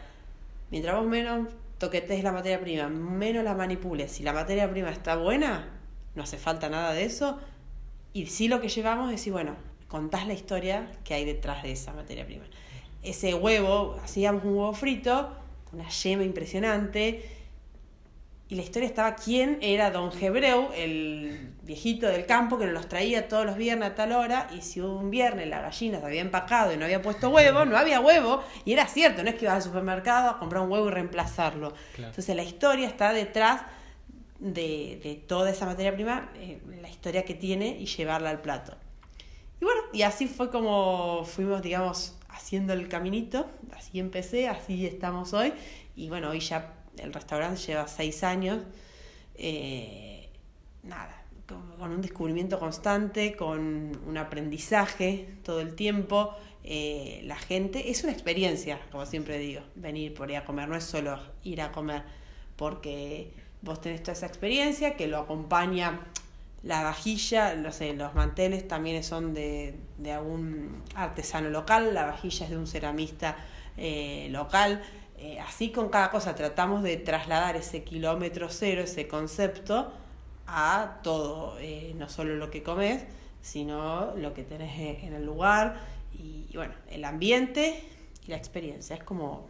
Mientras 0.70 0.94
vos 0.94 1.06
menos 1.06 1.48
toquetes 1.78 2.22
la 2.22 2.32
materia 2.32 2.60
prima, 2.60 2.88
menos 2.88 3.42
la 3.42 3.54
manipules, 3.54 4.12
si 4.12 4.22
la 4.22 4.34
materia 4.34 4.70
prima 4.70 4.90
está 4.90 5.16
buena, 5.16 5.80
no 6.14 6.22
hace 6.22 6.38
falta 6.38 6.68
nada 6.68 6.92
de 6.92 7.04
eso. 7.04 7.38
Y 8.12 8.26
sí 8.26 8.48
lo 8.48 8.60
que 8.60 8.68
llevamos 8.68 9.06
es 9.06 9.16
decir, 9.16 9.32
bueno, 9.32 9.56
contás 9.88 10.26
la 10.26 10.34
historia 10.34 10.90
que 11.04 11.14
hay 11.14 11.24
detrás 11.24 11.62
de 11.62 11.72
esa 11.72 11.92
materia 11.92 12.26
prima. 12.26 12.44
Ese 13.02 13.34
huevo, 13.34 13.98
hacíamos 14.02 14.44
un 14.44 14.56
huevo 14.56 14.72
frito, 14.74 15.36
una 15.72 15.88
yema 15.88 16.22
impresionante, 16.22 17.28
y 18.48 18.54
la 18.54 18.62
historia 18.62 18.86
estaba 18.86 19.14
quién 19.14 19.56
era 19.62 19.90
don 19.90 20.10
Hebreu, 20.12 20.68
el 20.74 21.54
viejito 21.62 22.06
del 22.06 22.26
campo 22.26 22.58
que 22.58 22.66
nos 22.66 22.74
los 22.74 22.86
traía 22.86 23.26
todos 23.26 23.46
los 23.46 23.56
viernes 23.56 23.88
a 23.88 23.94
tal 23.94 24.12
hora, 24.12 24.50
y 24.54 24.60
si 24.60 24.80
un 24.80 25.10
viernes 25.10 25.48
la 25.48 25.62
gallina 25.62 26.00
se 26.00 26.04
había 26.04 26.20
empacado 26.20 26.70
y 26.70 26.76
no 26.76 26.84
había 26.84 27.00
puesto 27.00 27.30
huevo, 27.30 27.64
no 27.64 27.78
había 27.78 28.00
huevo, 28.00 28.44
y 28.66 28.74
era 28.74 28.86
cierto, 28.86 29.22
no 29.22 29.30
es 29.30 29.36
que 29.36 29.46
ibas 29.46 29.56
al 29.56 29.62
supermercado 29.62 30.28
a 30.28 30.38
comprar 30.38 30.62
un 30.62 30.70
huevo 30.70 30.88
y 30.88 30.90
reemplazarlo. 30.90 31.72
Entonces 31.96 32.36
la 32.36 32.42
historia 32.42 32.86
está 32.86 33.14
detrás 33.14 33.62
de, 34.42 35.00
de 35.02 35.14
toda 35.14 35.50
esa 35.50 35.66
materia 35.66 35.94
prima, 35.94 36.32
eh, 36.34 36.60
la 36.80 36.88
historia 36.88 37.24
que 37.24 37.34
tiene 37.34 37.76
y 37.78 37.86
llevarla 37.86 38.30
al 38.30 38.40
plato. 38.40 38.76
Y 39.60 39.64
bueno, 39.64 39.80
y 39.92 40.02
así 40.02 40.26
fue 40.26 40.50
como 40.50 41.24
fuimos, 41.24 41.62
digamos, 41.62 42.16
haciendo 42.28 42.72
el 42.72 42.88
caminito, 42.88 43.48
así 43.72 44.00
empecé, 44.00 44.48
así 44.48 44.84
estamos 44.84 45.32
hoy, 45.32 45.52
y 45.94 46.08
bueno, 46.08 46.30
hoy 46.30 46.40
ya 46.40 46.74
el 46.98 47.12
restaurante 47.12 47.60
lleva 47.60 47.86
seis 47.86 48.24
años, 48.24 48.58
eh, 49.36 50.28
nada, 50.82 51.24
con, 51.46 51.92
un 51.92 52.02
descubrimiento 52.02 52.58
constante, 52.58 53.36
con 53.36 53.96
un 54.04 54.18
aprendizaje 54.18 55.36
todo 55.44 55.60
el 55.60 55.76
tiempo, 55.76 56.34
eh, 56.64 57.20
la 57.24 57.36
gente, 57.36 57.92
es 57.92 58.02
una 58.02 58.12
experiencia, 58.12 58.80
como 58.90 59.06
siempre 59.06 59.38
digo, 59.38 59.62
venir 59.76 60.14
por 60.14 60.28
ahí 60.28 60.34
a 60.34 60.44
comer, 60.44 60.68
no 60.68 60.74
es 60.74 60.84
solo 60.84 61.20
ir 61.44 61.60
a 61.60 61.70
comer, 61.70 62.02
porque 62.56 63.41
vos 63.62 63.80
tenés 63.80 64.02
toda 64.02 64.12
esa 64.12 64.26
experiencia 64.26 64.96
que 64.96 65.06
lo 65.06 65.18
acompaña 65.18 66.00
la 66.62 66.82
vajilla, 66.82 67.56
no 67.56 67.72
sé, 67.72 67.92
los 67.94 68.14
manteles 68.14 68.68
también 68.68 69.02
son 69.02 69.34
de, 69.34 69.74
de 69.98 70.12
algún 70.12 70.82
artesano 70.94 71.50
local, 71.50 71.92
la 71.92 72.04
vajilla 72.04 72.44
es 72.44 72.50
de 72.50 72.56
un 72.56 72.66
ceramista 72.66 73.36
eh, 73.76 74.28
local. 74.30 74.82
Eh, 75.18 75.38
así 75.40 75.70
con 75.70 75.88
cada 75.88 76.10
cosa 76.10 76.34
tratamos 76.34 76.82
de 76.82 76.96
trasladar 76.96 77.56
ese 77.56 77.82
kilómetro 77.82 78.48
cero, 78.48 78.82
ese 78.82 79.08
concepto, 79.08 79.92
a 80.46 80.98
todo, 81.02 81.56
eh, 81.60 81.94
no 81.96 82.08
solo 82.08 82.36
lo 82.36 82.50
que 82.50 82.62
comes, 82.62 83.04
sino 83.40 84.14
lo 84.16 84.34
que 84.34 84.44
tenés 84.44 85.02
en 85.02 85.14
el 85.14 85.24
lugar 85.24 85.80
y 86.12 86.46
bueno, 86.54 86.74
el 86.90 87.04
ambiente 87.04 87.82
y 88.24 88.30
la 88.30 88.36
experiencia. 88.36 88.96
Es 88.96 89.02
como 89.02 89.46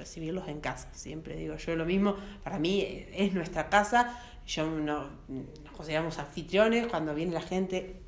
recibirlos 0.00 0.48
en 0.48 0.60
casa. 0.60 0.88
Siempre 0.92 1.36
digo 1.36 1.56
yo 1.56 1.76
lo 1.76 1.84
mismo, 1.84 2.16
para 2.42 2.58
mí 2.58 3.06
es 3.12 3.32
nuestra 3.32 3.68
casa, 3.68 4.18
yo 4.46 4.68
no, 4.68 5.04
nos 5.28 5.72
consideramos 5.76 6.18
anfitriones 6.18 6.86
cuando 6.88 7.14
viene 7.14 7.32
la 7.32 7.42
gente. 7.42 8.00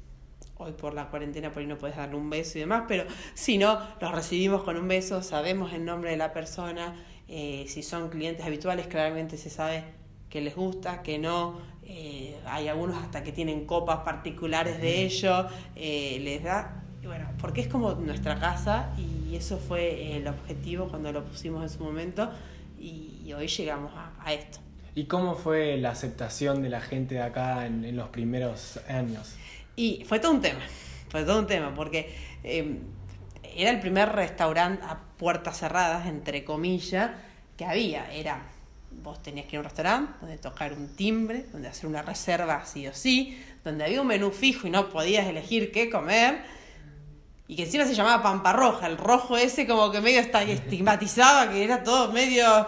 Hoy 0.57 0.72
por 0.72 0.94
la 0.94 1.09
cuarentena 1.09 1.50
por 1.50 1.61
ahí 1.61 1.66
no 1.66 1.76
puedes 1.76 1.96
darle 1.96 2.16
un 2.16 2.31
beso 2.31 2.59
y 2.59 2.62
demás, 2.62 2.85
pero 2.88 3.05
si 3.35 3.59
no, 3.59 3.78
los 4.00 4.12
recibimos 4.12 4.62
con 4.62 4.76
un 4.76 4.88
beso, 4.88 5.22
sabemos 5.22 5.72
el 5.72 5.85
nombre 5.85 6.11
de 6.11 6.16
la 6.16 6.33
persona, 6.33 6.94
eh, 7.28 7.64
si 7.68 7.83
son 7.83 8.11
clientes 8.11 8.44
habituales, 8.44 8.87
claramente 8.87 9.37
se 9.37 9.50
sabe 9.50 9.85
que 10.28 10.40
les 10.40 10.57
gusta, 10.57 11.02
que 11.02 11.18
no. 11.18 11.61
Eh, 11.85 12.38
hay 12.46 12.68
algunos 12.68 12.96
hasta 12.96 13.22
que 13.22 13.33
tienen 13.33 13.66
copas 13.66 13.98
particulares 13.98 14.81
de 14.81 15.05
ellos, 15.05 15.46
eh, 15.76 16.18
les 16.22 16.42
da. 16.42 16.83
Bueno, 17.05 17.28
porque 17.40 17.61
es 17.61 17.68
como 17.68 17.92
nuestra 17.94 18.38
casa 18.38 18.94
y 18.96 19.21
eso 19.37 19.59
fue 19.59 20.16
el 20.16 20.27
objetivo 20.29 20.88
cuando 20.88 21.12
lo 21.12 21.25
pusimos 21.25 21.62
en 21.62 21.68
su 21.68 21.83
momento 21.83 22.31
y, 22.79 23.33
hoy 23.33 23.47
llegamos 23.47 23.92
a, 23.95 24.33
esto. 24.33 24.59
¿Y 24.95 25.05
cómo 25.05 25.35
fue 25.35 25.77
la 25.79 25.90
aceptación 25.90 26.62
de 26.62 26.68
la 26.68 26.81
gente 26.81 27.14
de 27.14 27.23
acá 27.23 27.66
en, 27.66 27.97
los 27.97 28.09
primeros 28.09 28.79
años? 28.88 29.37
Y 29.77 30.05
fue 30.07 30.18
todo 30.18 30.33
un 30.33 30.40
tema, 30.40 30.61
fue 31.09 31.25
todo 31.25 31.38
un 31.38 31.47
tema, 31.47 31.75
porque 31.75 32.14
em, 32.42 32.81
era 33.57 33.71
el 33.71 33.81
primer 33.81 34.11
restaurante 34.11 34.85
a 34.85 35.01
puertas 35.16 35.59
cerradas, 35.59 36.07
entre 36.07 36.45
comillas, 36.45 37.12
que 37.57 37.64
había. 37.64 38.12
Era 38.12 38.42
vos 39.03 39.23
tenías 39.23 39.47
que 39.47 39.57
ir 39.57 39.59
a 39.59 39.61
un 39.61 39.64
restaurante 39.64 40.12
donde 40.21 40.38
tocar 40.38 40.73
un 40.73 40.88
timbre, 40.95 41.47
donde 41.53 41.68
hacer 41.68 41.88
una 41.88 42.03
reserva 42.03 42.64
sí 42.66 42.87
o 42.87 42.95
sí, 42.95 43.38
donde 43.64 43.85
había 43.85 44.01
un 44.01 44.07
menú 44.07 44.31
fijo 44.31 44.66
y 44.66 44.71
no 44.71 44.90
podías 44.90 45.27
elegir 45.27 45.73
qué 45.73 45.90
comer, 45.90 46.42
y 47.48 47.57
que 47.57 47.64
encima 47.64 47.85
se 47.85 47.94
llamaba 47.94 48.22
Pampa 48.22 48.52
Roja, 48.52 48.87
el 48.87 48.96
rojo 48.96 49.37
ese 49.37 49.66
como 49.66 49.90
que 49.90 50.00
medio 50.00 50.20
estigmatizaba, 50.20 51.50
que 51.50 51.64
era 51.64 51.83
todo 51.83 52.12
medio... 52.12 52.66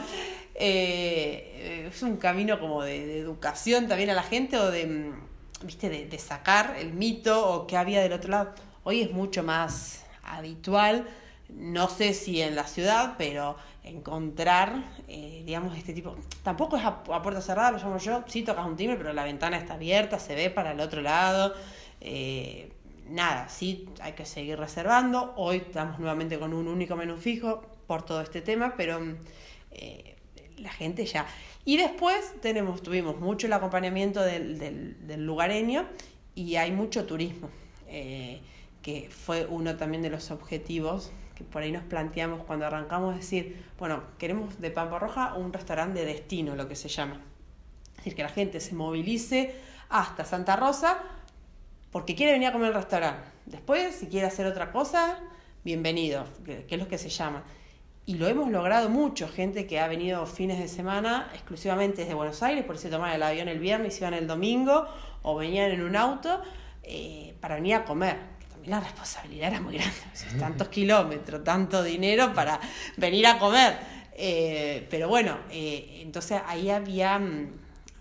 Eh, 0.56 1.88
es 1.88 2.02
un 2.02 2.16
camino 2.16 2.60
como 2.60 2.82
de, 2.82 3.18
educación 3.18 3.88
también 3.88 4.10
a 4.10 4.14
la 4.14 4.22
gente 4.22 4.56
o 4.56 4.70
de, 4.70 4.86
mm, 4.86 5.66
viste, 5.66 5.88
de, 5.88 6.06
de 6.06 6.18
sacar 6.18 6.76
el 6.78 6.92
mito 6.92 7.48
o 7.48 7.66
qué 7.66 7.76
había 7.76 8.02
del 8.02 8.12
otro 8.12 8.30
lado. 8.30 8.54
Hoy 8.84 9.00
es 9.00 9.10
mucho 9.10 9.42
más 9.42 10.04
habitual, 10.22 11.08
no 11.48 11.88
sé 11.88 12.14
si 12.14 12.40
en 12.40 12.54
la 12.54 12.66
ciudad, 12.66 13.14
pero 13.18 13.56
encontrar, 13.84 14.82
eh, 15.08 15.42
digamos, 15.44 15.76
este 15.76 15.92
tipo. 15.92 16.16
Tampoco 16.42 16.76
es 16.76 16.84
a, 16.84 17.02
puerta 17.02 17.40
cerrada, 17.40 17.70
lo 17.70 17.78
llamo 17.78 17.98
yo. 17.98 18.24
Sí 18.26 18.42
tocas 18.42 18.66
un 18.66 18.76
timbre, 18.76 18.96
pero 18.96 19.12
la 19.12 19.24
ventana 19.24 19.56
está 19.56 19.74
abierta, 19.74 20.18
se 20.18 20.34
ve 20.34 20.50
para 20.50 20.72
el 20.72 20.80
otro 20.80 21.02
lado. 21.02 21.54
Eh, 22.00 22.72
nada, 23.08 23.48
sí 23.48 23.88
hay 24.00 24.12
que 24.12 24.24
seguir 24.26 24.58
reservando. 24.58 25.34
Hoy 25.36 25.58
estamos 25.58 25.98
nuevamente 25.98 26.38
con 26.38 26.52
un 26.52 26.68
único 26.68 26.96
menú 26.96 27.16
fijo 27.16 27.62
por 27.86 28.04
todo 28.04 28.20
este 28.20 28.40
tema, 28.40 28.74
pero 28.76 29.00
eh, 29.70 30.16
la 30.58 30.72
gente 30.72 31.04
ya. 31.06 31.26
Y 31.64 31.76
después 31.76 32.34
tenemos, 32.40 32.82
tuvimos 32.82 33.18
mucho 33.18 33.46
el 33.46 33.52
acompañamiento 33.52 34.22
del, 34.22 34.58
del, 34.58 35.24
lugareño 35.26 35.86
y 36.34 36.56
hay 36.56 36.72
mucho 36.72 37.06
turismo, 37.06 37.48
que 37.88 39.08
fue 39.10 39.46
uno 39.46 39.76
también 39.76 40.02
de 40.02 40.10
los 40.10 40.30
objetivos 40.30 41.10
que 41.34 41.44
por 41.44 41.62
ahí 41.62 41.72
nos 41.72 41.82
planteamos 41.84 42.44
cuando 42.44 42.66
arrancamos, 42.66 43.16
decir, 43.16 43.64
bueno, 43.78 44.02
queremos 44.18 44.60
de 44.60 44.70
Pampa 44.70 44.98
Roja 44.98 45.34
un 45.34 45.52
restaurante 45.52 46.00
de 46.00 46.06
destino, 46.06 46.54
lo 46.54 46.68
que 46.68 46.76
se 46.76 46.88
llama. 46.88 47.20
Es 47.90 47.96
decir, 47.96 48.14
que 48.14 48.22
la 48.22 48.28
gente 48.28 48.60
se 48.60 48.74
movilice 48.74 49.54
hasta 49.88 50.24
Santa 50.24 50.56
Rosa 50.56 51.02
porque 51.94 52.16
quiere 52.16 52.32
venir 52.32 52.48
a 52.48 52.52
comer 52.52 52.70
al 52.70 52.74
restaurante. 52.74 53.22
Después, 53.46 53.94
si 53.94 54.08
quiere 54.08 54.26
hacer 54.26 54.46
otra 54.46 54.72
cosa, 54.72 55.20
bienvenido, 55.62 56.24
que 56.44 56.66
es 56.68 56.78
lo 56.80 56.88
que 56.88 56.98
se 56.98 57.08
llama. 57.08 57.44
Y 58.04 58.16
lo 58.16 58.26
hemos 58.26 58.50
logrado 58.50 58.88
mucho, 58.88 59.28
gente 59.28 59.68
que 59.68 59.78
ha 59.78 59.86
venido 59.86 60.26
fines 60.26 60.58
de 60.58 60.66
semana 60.66 61.30
exclusivamente 61.34 62.00
desde 62.00 62.14
Buenos 62.14 62.42
Aires, 62.42 62.64
por 62.64 62.74
eso 62.74 62.88
tomaban 62.88 63.14
el 63.14 63.22
avión 63.22 63.46
el 63.46 63.60
viernes, 63.60 63.96
iban 64.00 64.12
el 64.12 64.26
domingo, 64.26 64.88
o 65.22 65.36
venían 65.36 65.70
en 65.70 65.82
un 65.82 65.94
auto 65.94 66.42
eh, 66.82 67.36
para 67.40 67.54
venir 67.54 67.76
a 67.76 67.84
comer 67.84 68.34
la 68.66 68.80
responsabilidad 68.80 69.50
era 69.50 69.60
muy 69.60 69.74
grande. 69.74 69.94
Tantos 70.38 70.68
kilómetros, 70.68 71.44
tanto 71.44 71.82
dinero 71.82 72.32
para 72.32 72.58
venir 72.96 73.26
a 73.26 73.38
comer. 73.38 73.76
Eh, 74.16 74.86
pero 74.90 75.08
bueno, 75.08 75.38
eh, 75.50 76.00
entonces 76.00 76.40
ahí 76.46 76.70
había, 76.70 77.18
mm, 77.18 77.50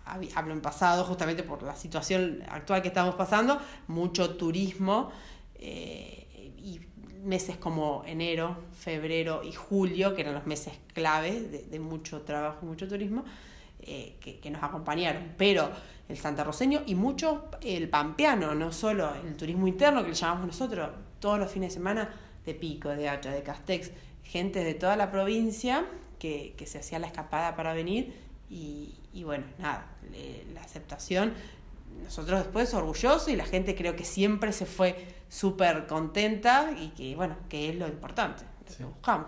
hablo 0.06 0.54
en 0.54 0.62
pasado, 0.62 1.04
justamente 1.04 1.44
por 1.44 1.64
la 1.64 1.76
situación 1.76 2.44
actual 2.50 2.82
que 2.82 2.90
estamos 2.90 3.16
pasando, 3.16 3.60
mucho 3.88 4.36
turismo 4.36 5.12
eh, 5.56 6.52
y 6.58 6.80
meses 7.24 7.58
como 7.58 8.04
enero, 8.06 8.58
febrero 8.74 9.44
y 9.44 9.54
julio, 9.54 10.14
que 10.14 10.22
eran 10.22 10.34
los 10.34 10.46
meses 10.46 10.74
claves 10.94 11.70
de, 11.72 11.80
mucho 11.80 12.22
trabajo, 12.22 12.66
mucho 12.66 12.88
turismo, 12.88 13.24
que, 13.80 14.40
que 14.42 14.50
nos 14.52 14.62
acompañaron. 14.64 15.34
Pero 15.38 15.70
el 16.10 16.18
santarroceño 16.18 16.84
y 16.86 16.96
mucho 16.96 17.50
el 17.62 17.90
pampeano, 17.90 18.54
no 18.56 18.72
solo 18.72 19.14
el 19.16 19.36
turismo 19.36 19.68
interno 19.68 20.04
que 20.04 20.10
le 20.10 20.16
llamamos 20.16 20.48
nosotros, 20.48 20.90
todos 21.20 21.40
los 21.40 21.50
fines 21.50 21.70
de 21.70 21.74
semana 21.76 22.14
de 22.46 22.54
Pico, 22.54 22.90
de 22.90 23.10
Hacha, 23.10 23.32
de 23.32 23.44
Castex, 23.44 23.92
gente 24.24 24.64
de 24.64 24.74
toda 24.74 24.96
la 24.96 25.12
provincia 25.12 25.86
que, 26.20 26.56
se 26.66 26.80
hacía 26.80 27.00
la 27.00 27.08
escapada 27.08 27.56
para 27.56 27.74
venir 27.74 28.14
y, 28.50 28.96
bueno, 29.22 29.46
nada, 29.60 29.86
la 30.56 30.62
aceptación, 30.62 31.34
nosotros 32.04 32.40
después 32.40 32.74
orgullosos 32.74 33.28
y 33.28 33.36
la 33.36 33.46
gente 33.46 33.76
creo 33.76 33.96
que 33.96 34.06
siempre 34.06 34.52
se 34.52 34.66
fue 34.66 34.96
súper 35.30 35.86
contenta 35.86 36.72
y 36.80 36.90
que 36.90 37.16
bueno, 37.16 37.36
que 37.50 37.70
es 37.70 37.76
lo 37.76 37.88
importante, 37.88 38.44
lo 38.68 38.76
que 38.76 38.84
buscamos. 38.86 39.28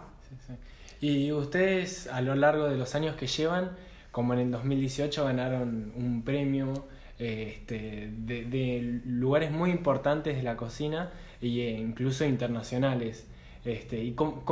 Y 1.01 1.31
ustedes 1.31 2.07
a 2.07 2.21
lo 2.21 2.33
largo 2.35 2.67
de 2.67 2.77
los 2.77 2.95
años 2.95 3.15
que 3.15 3.27
llevan, 3.27 3.71
como 4.11 4.33
en 4.33 4.39
el 4.39 4.51
2018 4.51 5.25
ganaron 5.25 5.93
un 5.95 6.23
premio 6.23 6.87
este, 7.17 8.09
de, 8.11 9.01
lugares 9.05 9.51
muy 9.51 9.71
importantes 9.71 10.35
de 10.35 10.43
la 10.43 10.57
cocina 10.57 11.11
e 11.41 11.47
incluso 11.47 12.25
internacionales. 12.25 13.27
Este, 13.63 14.03
¿Y 14.03 14.13
cómo, 14.13 14.43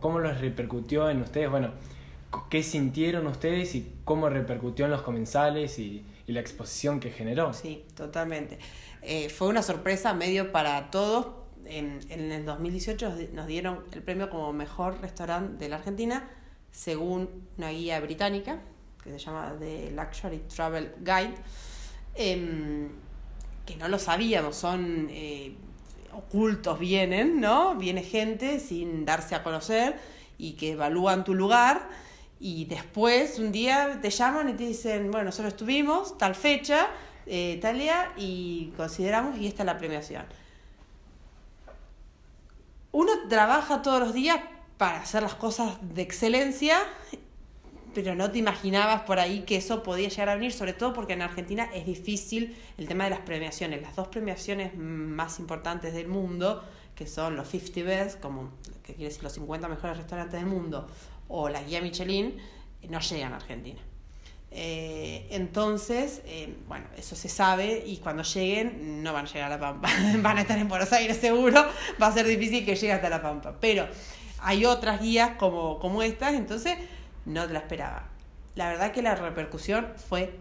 cómo, 0.00 0.18
los 0.18 0.40
repercutió 0.40 1.10
en 1.10 1.22
ustedes? 1.22 1.50
Bueno, 1.50 1.72
¿qué 2.48 2.62
sintieron 2.62 3.26
ustedes 3.26 3.74
y 3.74 3.92
cómo 4.04 4.28
repercutió 4.28 4.84
en 4.84 4.90
los 4.90 5.02
comensales 5.02 5.78
y, 5.78 6.04
la 6.26 6.38
exposición 6.38 7.00
que 7.00 7.10
generó? 7.10 7.52
Sí, 7.52 7.84
totalmente. 7.96 8.60
Eh, 9.02 9.30
fue 9.30 9.48
una 9.48 9.62
sorpresa 9.62 10.14
medio 10.14 10.52
para 10.52 10.92
todos. 10.92 11.26
En, 11.64 11.98
en 12.08 12.30
el 12.30 12.44
2018 12.44 13.14
nos 13.32 13.46
dieron 13.48 13.80
el 13.92 14.02
premio 14.02 14.30
como 14.30 14.52
mejor 14.52 15.00
restaurante 15.00 15.64
de 15.64 15.68
la 15.68 15.76
Argentina 15.76 16.28
según 16.70 17.48
una 17.58 17.70
guía 17.70 18.00
británica 18.00 18.60
que 19.02 19.10
se 19.10 19.18
llama 19.18 19.54
The 19.58 19.92
Luxury 19.92 20.42
Travel 20.54 20.92
Guide, 21.00 21.34
em, 22.14 22.90
que 23.64 23.76
no 23.76 23.88
lo 23.88 23.98
sabíamos, 23.98 24.56
son 24.56 25.08
eh, 25.10 25.54
ocultos, 26.12 26.78
vienen, 26.78 27.40
¿no? 27.40 27.76
Viene 27.76 28.02
gente 28.02 28.60
sin 28.60 29.04
darse 29.04 29.34
a 29.34 29.42
conocer 29.42 29.98
y 30.38 30.52
que 30.52 30.72
evalúan 30.72 31.24
tu 31.24 31.34
lugar 31.34 31.88
y 32.40 32.64
después 32.64 33.38
un 33.38 33.52
día 33.52 33.98
te 34.00 34.10
llaman 34.10 34.48
y 34.48 34.54
te 34.54 34.64
dicen, 34.64 35.10
bueno, 35.10 35.26
nosotros 35.26 35.52
estuvimos 35.52 36.16
tal 36.18 36.34
fecha, 36.34 36.88
eh, 37.26 37.58
tal 37.60 37.78
día 37.78 38.12
y 38.16 38.72
consideramos 38.76 39.38
y 39.38 39.46
esta 39.46 39.62
es 39.62 39.66
la 39.66 39.78
premiación. 39.78 40.24
Uno 42.92 43.12
trabaja 43.28 43.82
todos 43.82 44.00
los 44.00 44.14
días 44.14 44.40
para 44.78 45.02
hacer 45.02 45.22
las 45.22 45.34
cosas 45.34 45.76
de 45.82 46.02
excelencia 46.02 46.78
pero 47.94 48.14
no 48.14 48.30
te 48.30 48.38
imaginabas 48.38 49.02
por 49.02 49.18
ahí 49.18 49.40
que 49.40 49.56
eso 49.56 49.82
podía 49.82 50.08
llegar 50.08 50.28
a 50.28 50.34
venir, 50.34 50.52
sobre 50.52 50.72
todo 50.72 50.92
porque 50.92 51.14
en 51.14 51.22
Argentina 51.22 51.68
es 51.74 51.86
difícil 51.86 52.56
el 52.78 52.86
tema 52.86 53.04
de 53.04 53.10
las 53.10 53.20
premiaciones. 53.20 53.82
Las 53.82 53.96
dos 53.96 54.08
premiaciones 54.08 54.76
más 54.76 55.38
importantes 55.38 55.92
del 55.92 56.08
mundo, 56.08 56.62
que 56.94 57.06
son 57.06 57.36
los 57.36 57.48
50 57.48 57.82
Best, 57.82 58.20
como 58.20 58.50
que 58.82 58.94
quiere 58.94 59.08
decir 59.08 59.22
los 59.22 59.32
50 59.32 59.68
mejores 59.68 59.96
restaurantes 59.96 60.40
del 60.40 60.48
mundo, 60.48 60.86
o 61.30 61.48
la 61.48 61.62
guía 61.62 61.80
Michelin, 61.80 62.36
no 62.88 63.00
llegan 63.00 63.32
a 63.32 63.36
Argentina. 63.36 63.80
Eh, 64.52 65.28
entonces, 65.30 66.22
eh, 66.24 66.56
bueno, 66.66 66.86
eso 66.96 67.14
se 67.14 67.28
sabe 67.28 67.84
y 67.86 67.98
cuando 67.98 68.24
lleguen 68.24 69.00
no 69.02 69.12
van 69.12 69.26
a 69.26 69.28
llegar 69.28 69.52
a 69.52 69.56
La 69.56 69.60
Pampa, 69.60 69.88
van 70.18 70.38
a 70.38 70.40
estar 70.40 70.58
en 70.58 70.68
Buenos 70.68 70.92
Aires 70.92 71.18
seguro, 71.18 71.64
va 72.02 72.06
a 72.08 72.12
ser 72.12 72.26
difícil 72.26 72.64
que 72.64 72.74
llegue 72.74 72.92
hasta 72.92 73.08
La 73.08 73.22
Pampa, 73.22 73.56
pero 73.60 73.86
hay 74.40 74.64
otras 74.64 75.00
guías 75.00 75.36
como, 75.38 75.78
como 75.78 76.02
estas, 76.02 76.34
entonces 76.34 76.76
no 77.26 77.46
te 77.46 77.52
la 77.52 77.60
esperaba. 77.60 78.08
La 78.56 78.68
verdad 78.68 78.90
que 78.90 79.02
la 79.02 79.14
repercusión 79.14 79.92
fue 80.08 80.36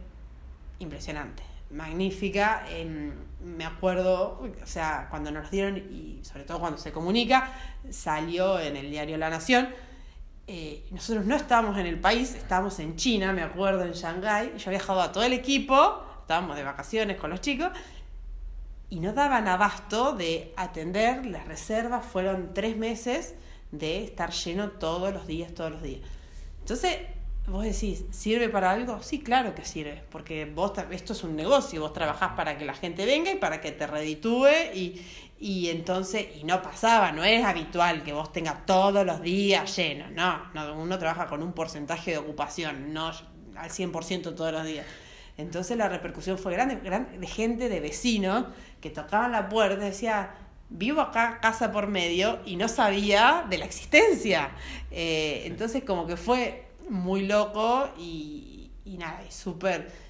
impresionante, 0.79 1.43
magnífica. 1.69 2.65
me 3.43 3.65
acuerdo, 3.65 4.41
o 4.41 4.65
sea, 4.65 5.07
cuando 5.11 5.29
nos 5.31 5.51
dieron, 5.51 5.77
y 5.77 6.19
sobre 6.23 6.45
todo 6.45 6.59
cuando 6.59 6.79
se 6.79 6.91
comunica, 6.91 7.53
salió 7.91 8.59
en 8.59 8.75
el 8.75 8.89
diario 8.89 9.17
La 9.17 9.29
Nación. 9.29 9.69
Eh, 10.51 10.83
nosotros 10.89 11.27
no 11.27 11.35
estábamos 11.35 11.77
en 11.77 11.85
el 11.85 11.99
país, 11.99 12.33
estábamos 12.33 12.79
en 12.79 12.95
China, 12.95 13.31
me 13.33 13.43
acuerdo, 13.43 13.85
en 13.85 13.91
Shanghái. 13.91 14.53
Yo 14.57 14.63
había 14.65 14.79
viajado 14.79 15.01
a 15.01 15.11
todo 15.11 15.23
el 15.23 15.33
equipo, 15.33 16.03
estábamos 16.21 16.57
de 16.57 16.63
vacaciones 16.63 17.17
con 17.17 17.29
los 17.29 17.39
chicos, 17.39 17.69
y 18.89 18.99
no 18.99 19.13
daban 19.13 19.47
abasto 19.47 20.13
de 20.13 20.51
atender 20.57 21.27
las 21.27 21.47
reservas. 21.47 22.03
Fueron 22.03 22.55
tres 22.55 22.75
meses 22.75 23.35
de 23.71 24.03
estar 24.05 24.31
lleno 24.31 24.71
todos 24.71 25.13
los 25.13 25.27
días, 25.27 25.53
todos 25.53 25.69
los 25.69 25.83
días. 25.83 26.01
Entonces, 26.61 26.97
vos 27.45 27.63
decís, 27.63 28.05
¿sirve 28.09 28.49
para 28.49 28.71
algo? 28.71 29.03
Sí, 29.03 29.19
claro 29.19 29.53
que 29.53 29.65
sirve, 29.65 30.01
porque 30.09 30.45
vos 30.45 30.71
esto 30.89 31.13
es 31.13 31.23
un 31.23 31.35
negocio, 31.35 31.81
vos 31.81 31.93
trabajás 31.93 32.31
para 32.31 32.57
que 32.57 32.65
la 32.65 32.73
gente 32.73 33.05
venga 33.05 33.31
y 33.31 33.35
para 33.35 33.61
que 33.61 33.71
te 33.71 33.85
reditúe 33.85 34.47
y, 34.73 34.99
y 35.39 35.69
entonces, 35.69 36.27
y 36.39 36.43
no 36.43 36.61
pasaba, 36.61 37.13
no 37.13 37.23
es 37.23 37.45
habitual 37.45 38.03
que 38.03 38.11
vos 38.11 38.33
tengas 38.33 38.65
todos 38.65 39.05
los 39.05 39.21
días 39.21 39.73
llenos, 39.75 40.11
no, 40.11 40.51
no, 40.53 40.73
uno 40.73 40.99
trabaja 40.99 41.27
con 41.27 41.41
un 41.41 41.53
porcentaje 41.53 42.11
de 42.11 42.17
ocupación, 42.17 42.93
no, 42.93 43.07
al 43.55 43.69
100% 43.69 44.35
todos 44.35 44.51
los 44.51 44.65
días. 44.65 44.85
Entonces 45.37 45.77
la 45.77 45.87
repercusión 45.87 46.37
fue 46.37 46.51
grande, 46.51 46.75
grande 46.83 47.17
de 47.17 47.27
gente, 47.27 47.69
de 47.69 47.79
vecinos, 47.79 48.47
que 48.81 48.89
tocaban 48.89 49.31
la 49.31 49.47
puerta 49.47 49.81
y 49.85 49.89
decía, 49.91 50.31
vivo 50.69 50.99
acá 50.99 51.39
casa 51.41 51.71
por 51.71 51.87
medio 51.87 52.39
y 52.45 52.57
no 52.57 52.67
sabía 52.67 53.45
de 53.49 53.59
la 53.59 53.65
existencia. 53.65 54.51
Eh, 54.91 55.43
entonces 55.45 55.85
como 55.85 56.05
que 56.05 56.17
fue 56.17 56.65
muy 56.89 57.25
loco 57.25 57.89
y, 57.97 58.71
y 58.83 58.97
nada, 58.97 59.21
súper 59.29 60.08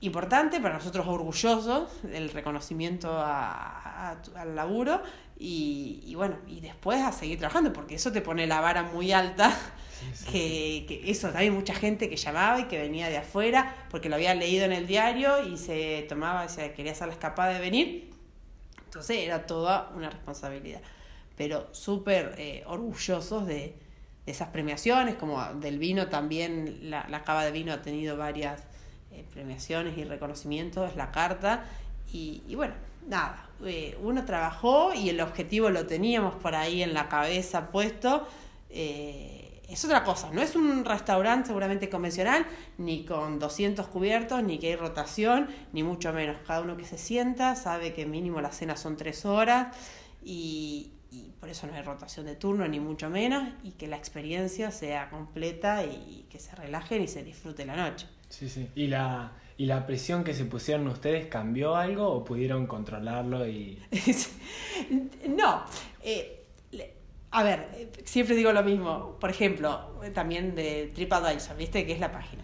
importante 0.00 0.60
para 0.60 0.74
nosotros 0.74 1.06
orgullosos 1.08 1.88
el 2.12 2.30
reconocimiento 2.30 3.10
a, 3.18 4.20
al 4.36 4.54
laburo 4.54 5.02
y, 5.38 6.02
y, 6.04 6.14
bueno, 6.14 6.36
y 6.46 6.60
después 6.60 7.00
a 7.00 7.12
seguir 7.12 7.38
trabajando, 7.38 7.72
porque 7.72 7.96
eso 7.96 8.12
te 8.12 8.20
pone 8.20 8.46
la 8.46 8.60
vara 8.60 8.82
muy 8.84 9.12
alta, 9.12 9.56
que, 10.32 10.84
que, 10.86 11.10
eso, 11.10 11.30
también 11.30 11.54
mucha 11.54 11.74
gente 11.74 12.08
que 12.08 12.16
llamaba 12.16 12.60
y 12.60 12.64
que 12.64 12.78
venía 12.78 13.08
de 13.08 13.18
afuera, 13.18 13.74
porque 13.90 14.08
lo 14.08 14.14
había 14.14 14.34
leído 14.34 14.64
en 14.64 14.72
el 14.72 14.86
diario 14.86 15.46
y 15.48 15.56
se 15.56 16.06
tomaba, 16.08 16.48
se 16.48 16.72
quería 16.72 16.92
hacer 16.92 17.08
la 17.08 17.14
escapada 17.14 17.54
de 17.54 17.60
venir, 17.60 18.10
entonces 18.84 19.18
era 19.18 19.46
toda 19.46 19.90
una 19.94 20.10
responsabilidad, 20.10 20.80
pero 21.36 21.68
súper 21.72 22.34
eh, 22.38 22.62
orgullosos 22.66 23.46
de, 23.46 23.54
de, 24.26 24.32
esas 24.32 24.48
premiaciones, 24.48 25.16
como 25.16 25.44
del 25.54 25.78
vino 25.78 26.08
también, 26.08 26.90
la, 26.90 27.06
la 27.08 27.24
cava 27.24 27.44
de 27.44 27.52
vino 27.52 27.72
ha 27.72 27.82
tenido 27.82 28.16
varias 28.16 28.67
eh, 29.12 29.24
premiaciones 29.32 29.96
y 29.98 30.04
reconocimientos, 30.04 30.96
la 30.96 31.10
carta, 31.10 31.64
y, 32.12 32.54
bueno, 32.54 32.74
nada, 33.06 33.48
eh, 33.64 33.98
uno 34.02 34.24
trabajó 34.24 34.94
y 34.94 35.10
el 35.10 35.20
objetivo 35.20 35.70
lo 35.70 35.86
teníamos 35.86 36.34
por 36.36 36.54
ahí 36.54 36.82
en 36.82 36.94
la 36.94 37.08
cabeza 37.08 37.70
puesto. 37.70 38.26
Eh, 38.70 39.62
es 39.68 39.84
otra 39.84 40.02
cosa, 40.02 40.30
no 40.32 40.40
es 40.40 40.56
un 40.56 40.86
restaurante 40.86 41.48
seguramente 41.48 41.90
convencional, 41.90 42.46
ni 42.78 43.04
con 43.04 43.38
200 43.38 43.86
cubiertos, 43.88 44.42
ni 44.42 44.58
que 44.58 44.68
hay 44.68 44.76
rotación, 44.76 45.48
ni 45.74 45.82
mucho 45.82 46.12
menos. 46.14 46.38
Cada 46.46 46.62
uno 46.62 46.78
que 46.78 46.86
se 46.86 46.96
sienta 46.96 47.54
sabe 47.54 47.92
que 47.92 48.06
mínimo 48.06 48.40
la 48.40 48.50
cena 48.50 48.76
son 48.76 48.96
tres 48.96 49.26
horas 49.26 49.76
y, 50.24 50.92
y 51.10 51.30
por 51.40 51.48
eso 51.48 51.66
no 51.66 51.74
hay 51.74 51.82
rotación 51.82 52.26
de 52.26 52.36
turno, 52.36 52.66
ni 52.68 52.80
mucho 52.80 53.08
menos, 53.08 53.48
y 53.62 53.72
que 53.72 53.86
la 53.86 53.96
experiencia 53.96 54.70
sea 54.70 55.10
completa 55.10 55.84
y 55.84 56.26
que 56.30 56.38
se 56.38 56.54
relajen 56.54 57.02
y 57.02 57.08
se 57.08 57.24
disfrute 57.24 57.64
la 57.64 57.76
noche. 57.76 58.06
Sí, 58.28 58.48
sí. 58.48 58.68
¿Y 58.74 58.88
la, 58.88 59.32
¿Y 59.56 59.66
la 59.66 59.86
presión 59.86 60.22
que 60.22 60.34
se 60.34 60.44
pusieron 60.44 60.86
ustedes 60.86 61.26
cambió 61.26 61.76
algo 61.76 62.08
o 62.08 62.24
pudieron 62.24 62.66
controlarlo? 62.66 63.48
y 63.48 63.82
No. 65.28 65.64
Eh, 66.02 66.38
a 67.30 67.42
ver, 67.42 67.90
siempre 68.04 68.36
digo 68.36 68.52
lo 68.52 68.62
mismo. 68.62 69.16
Por 69.18 69.30
ejemplo, 69.30 70.00
también 70.14 70.54
de 70.54 70.92
TripAdvisor, 70.94 71.56
¿viste? 71.56 71.84
Que 71.84 71.92
es 71.92 72.00
la 72.00 72.12
página. 72.12 72.42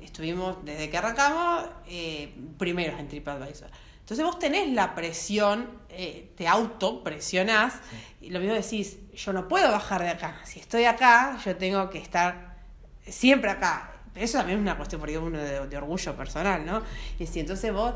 Estuvimos, 0.00 0.64
desde 0.64 0.88
que 0.88 0.96
arrancamos, 0.96 1.66
eh, 1.88 2.34
primeros 2.58 2.98
en 2.98 3.08
TripAdvisor. 3.08 3.68
Entonces 4.06 4.24
vos 4.24 4.38
tenés 4.38 4.72
la 4.72 4.94
presión, 4.94 5.68
eh, 5.88 6.30
te 6.36 6.46
autopresionás, 6.46 7.74
sí. 7.74 8.26
y 8.26 8.30
lo 8.30 8.38
mismo 8.38 8.54
decís, 8.54 8.98
yo 9.14 9.32
no 9.32 9.48
puedo 9.48 9.70
bajar 9.72 10.02
de 10.02 10.10
acá. 10.10 10.40
Si 10.44 10.60
estoy 10.60 10.84
acá, 10.84 11.38
yo 11.44 11.56
tengo 11.56 11.90
que 11.90 11.98
estar 11.98 12.56
siempre 13.04 13.50
acá 13.50 13.96
eso 14.16 14.38
también 14.38 14.58
es 14.58 14.62
una 14.62 14.76
cuestión, 14.76 15.00
por 15.00 15.10
uno 15.10 15.38
de, 15.38 15.66
de, 15.66 15.76
orgullo 15.76 16.16
personal, 16.16 16.64
¿no? 16.64 16.82
Y 17.18 17.26
si 17.26 17.40
entonces 17.40 17.72
vos 17.72 17.94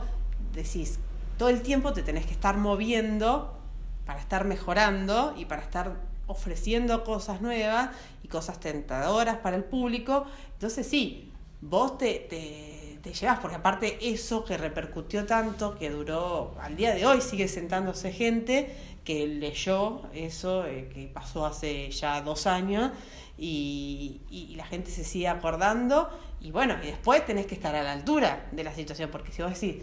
decís, 0.52 0.98
todo 1.38 1.48
el 1.48 1.62
tiempo 1.62 1.92
te 1.92 2.02
tenés 2.02 2.26
que 2.26 2.32
estar 2.32 2.56
moviendo 2.56 3.58
para 4.04 4.20
estar 4.20 4.44
mejorando 4.44 5.34
y 5.36 5.46
para 5.46 5.62
estar 5.62 5.94
ofreciendo 6.26 7.04
cosas 7.04 7.40
nuevas 7.40 7.90
y 8.22 8.28
cosas 8.28 8.60
tentadoras 8.60 9.38
para 9.38 9.56
el 9.56 9.64
público, 9.64 10.26
entonces 10.52 10.86
sí, 10.86 11.32
vos 11.62 11.96
te, 11.96 12.26
te, 12.28 12.79
te 13.02 13.12
llevas, 13.12 13.38
porque 13.40 13.56
aparte 13.56 13.98
eso 14.00 14.44
que 14.44 14.56
repercutió 14.56 15.26
tanto, 15.26 15.76
que 15.78 15.90
duró, 15.90 16.54
al 16.60 16.76
día 16.76 16.94
de 16.94 17.06
hoy 17.06 17.20
sigue 17.20 17.48
sentándose 17.48 18.12
gente 18.12 18.74
que 19.04 19.26
leyó 19.26 20.02
eso, 20.12 20.66
eh, 20.66 20.90
que 20.92 21.06
pasó 21.06 21.46
hace 21.46 21.90
ya 21.90 22.20
dos 22.20 22.46
años, 22.46 22.92
y, 23.38 24.20
y, 24.30 24.54
la 24.56 24.66
gente 24.66 24.90
se 24.90 25.02
sigue 25.02 25.26
acordando 25.26 26.10
y 26.42 26.50
bueno, 26.50 26.76
y 26.82 26.88
después 26.88 27.24
tenés 27.24 27.46
que 27.46 27.54
estar 27.54 27.74
a 27.74 27.82
la 27.82 27.92
altura 27.92 28.46
de 28.52 28.64
la 28.64 28.74
situación, 28.74 29.10
porque 29.10 29.32
si 29.32 29.42
vos 29.42 29.58
decís, 29.58 29.82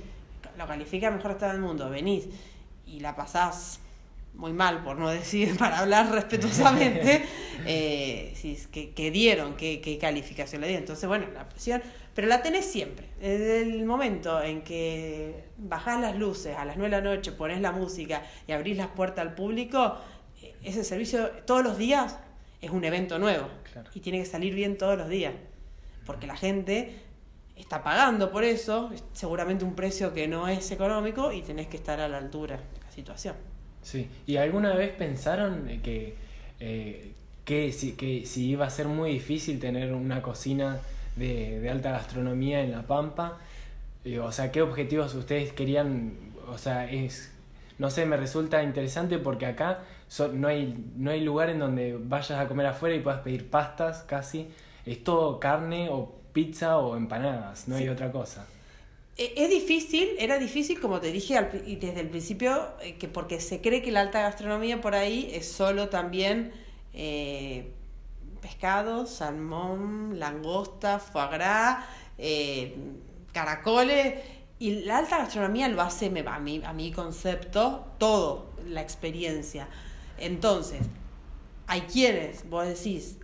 lo 0.58 0.68
califica 0.68 1.10
mejor 1.10 1.32
estado 1.32 1.54
del 1.54 1.62
mundo, 1.62 1.90
venís 1.90 2.28
y 2.86 3.00
la 3.00 3.16
pasás 3.16 3.80
muy 4.34 4.54
mal, 4.54 4.84
por 4.84 4.98
no 4.98 5.10
decir, 5.10 5.58
para 5.60 5.80
hablar 5.80 6.12
respetuosamente, 6.12 7.24
eh, 7.66 8.34
que, 8.72 8.92
que, 8.92 9.12
dieron, 9.12 9.56
qué, 9.56 9.82
qué 9.82 9.98
calificación 9.98 10.62
le 10.62 10.68
dieron. 10.68 10.84
Entonces, 10.84 11.08
bueno, 11.08 11.28
la 11.34 11.48
presión, 11.50 11.82
pero 12.14 12.28
la 12.28 12.42
tenés 12.42 12.66
siempre. 12.66 13.08
Desde 13.20 13.62
el 13.62 13.86
momento 13.86 14.42
en 14.42 14.64
que 14.64 15.46
bajás 15.58 16.02
las 16.02 16.16
luces 16.16 16.58
a 16.58 16.66
las 16.66 16.78
9 16.78 16.96
de 16.96 17.02
la 17.04 17.16
noche, 17.16 17.32
pones 17.32 17.62
la 17.62 17.72
música 17.72 18.24
y 18.48 18.54
abrís 18.54 18.78
las 18.78 18.88
puertas 18.88 19.26
al 19.26 19.36
público, 19.36 19.98
eh, 20.42 20.56
ese 20.64 20.84
servicio 20.84 21.30
todos 21.46 21.64
los 21.64 21.78
días 21.78 22.18
es 22.62 22.72
un 22.72 22.84
evento 22.84 23.20
nuevo 23.20 23.48
claro. 23.72 23.90
y 23.94 24.00
tiene 24.00 24.20
que 24.20 24.26
salir 24.26 24.56
bien 24.56 24.78
todos 24.78 24.98
los 24.98 25.10
días, 25.10 25.34
porque 26.06 26.26
la 26.26 26.36
gente 26.36 27.02
está 27.56 27.84
pagando 27.84 28.32
por 28.32 28.44
eso, 28.44 28.92
seguramente 29.14 29.66
un 29.66 29.76
precio 29.76 30.14
que 30.14 30.28
no 30.28 30.48
es 30.48 30.72
económico 30.72 31.32
y 31.32 31.42
tenés 31.42 31.68
que 31.68 31.78
estar 31.78 32.00
a 32.00 32.08
la 32.08 32.18
altura 32.18 32.58
de 32.58 32.80
la 32.84 32.92
situación. 32.92 33.36
Sí, 33.88 34.10
¿y 34.26 34.36
alguna 34.36 34.76
vez 34.76 34.92
pensaron 34.92 35.66
que, 35.82 36.16
eh, 36.60 37.14
que, 37.46 37.72
si, 37.72 37.94
que 37.94 38.26
si 38.26 38.50
iba 38.50 38.66
a 38.66 38.70
ser 38.70 38.90
muy 38.90 39.14
difícil 39.14 39.62
tener 39.62 39.94
una 39.94 40.22
cocina 40.22 40.80
de, 41.16 41.62
de 41.62 41.70
alta 41.70 41.92
gastronomía 41.92 42.60
en 42.60 42.74
La 42.74 42.82
Pampa? 42.82 43.38
Eh, 44.04 44.20
o 44.20 44.30
sea, 44.34 44.52
¿qué 44.52 44.62
objetivos 44.62 45.16
ustedes 45.16 45.54
querían? 45.54 46.18
O 46.50 46.58
sea, 46.58 46.92
es, 46.92 47.32
no 47.80 47.90
sé, 47.90 48.06
me 48.06 48.18
resulta 48.18 48.62
interesante 48.62 49.20
porque 49.20 49.46
acá 49.46 49.80
so, 50.10 50.34
no, 50.34 50.50
hay, 50.50 50.78
no 50.98 51.12
hay 51.12 51.22
lugar 51.22 51.50
en 51.50 51.60
donde 51.60 51.98
vayas 51.98 52.32
a 52.32 52.50
comer 52.50 52.66
afuera 52.66 52.94
y 52.94 53.00
puedas 53.00 53.22
pedir 53.22 53.50
pastas 53.50 54.04
casi. 54.04 54.50
Es 54.86 55.02
todo 55.02 55.40
carne 55.40 55.88
o 55.90 56.14
pizza 56.34 56.78
o 56.78 56.98
empanadas, 56.98 57.70
no 57.70 57.78
sí. 57.78 57.84
hay 57.84 57.90
otra 57.90 58.12
cosa. 58.12 58.48
Es 59.18 59.50
difícil, 59.50 60.10
era 60.20 60.38
difícil, 60.38 60.80
como 60.80 61.00
te 61.00 61.12
dije 61.12 61.38
al, 61.38 61.50
desde 61.52 62.02
el 62.02 62.10
principio, 62.10 62.68
eh, 62.82 62.98
que 62.98 63.08
porque 63.08 63.40
se 63.40 63.62
cree 63.62 63.82
que 63.82 63.92
la 63.92 64.02
alta 64.02 64.22
gastronomía 64.22 64.80
por 64.80 64.94
ahí 64.94 65.32
es 65.34 65.52
solo 65.52 65.90
también 65.90 66.54
eh, 66.94 67.72
pescado, 68.42 69.08
salmón, 69.08 70.20
langosta, 70.20 71.00
foie 71.00 71.30
gras, 71.30 71.84
eh, 72.20 72.76
caracoles. 73.34 74.24
Y 74.60 74.82
la 74.82 75.00
alta 75.00 75.18
gastronomía 75.18 75.68
lo 75.68 75.82
hace, 75.82 76.14
a 76.28 76.40
mi, 76.40 76.62
a 76.64 76.74
mi 76.74 76.92
concepto, 76.92 77.88
todo, 77.98 78.52
la 78.68 78.82
experiencia. 78.82 79.68
Entonces, 80.20 80.82
hay 81.66 81.82
quienes, 81.82 82.48
vos 82.48 82.68
decís, 82.68 83.18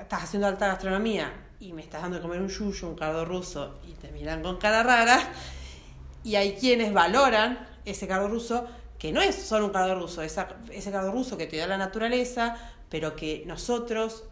estás 0.00 0.22
haciendo 0.22 0.46
alta 0.46 0.68
gastronomía 0.68 1.47
y 1.60 1.72
me 1.72 1.82
estás 1.82 2.02
dando 2.02 2.16
de 2.16 2.22
comer 2.22 2.40
un 2.40 2.48
yuyo, 2.48 2.88
un 2.88 2.94
cardo 2.94 3.24
ruso, 3.24 3.78
y 3.86 3.92
te 3.92 4.10
miran 4.12 4.42
con 4.42 4.58
cara 4.58 4.82
rara, 4.82 5.32
y 6.22 6.36
hay 6.36 6.54
quienes 6.54 6.92
valoran 6.92 7.66
ese 7.84 8.06
cardo 8.06 8.28
ruso, 8.28 8.66
que 8.98 9.12
no 9.12 9.20
es 9.20 9.34
solo 9.34 9.66
un 9.66 9.72
cardo 9.72 9.98
ruso, 9.98 10.22
esa, 10.22 10.48
ese 10.70 10.90
cardo 10.90 11.12
ruso 11.12 11.36
que 11.36 11.46
te 11.46 11.56
da 11.56 11.66
la 11.66 11.76
naturaleza, 11.76 12.56
pero 12.88 13.16
que 13.16 13.44
nosotros 13.46 14.24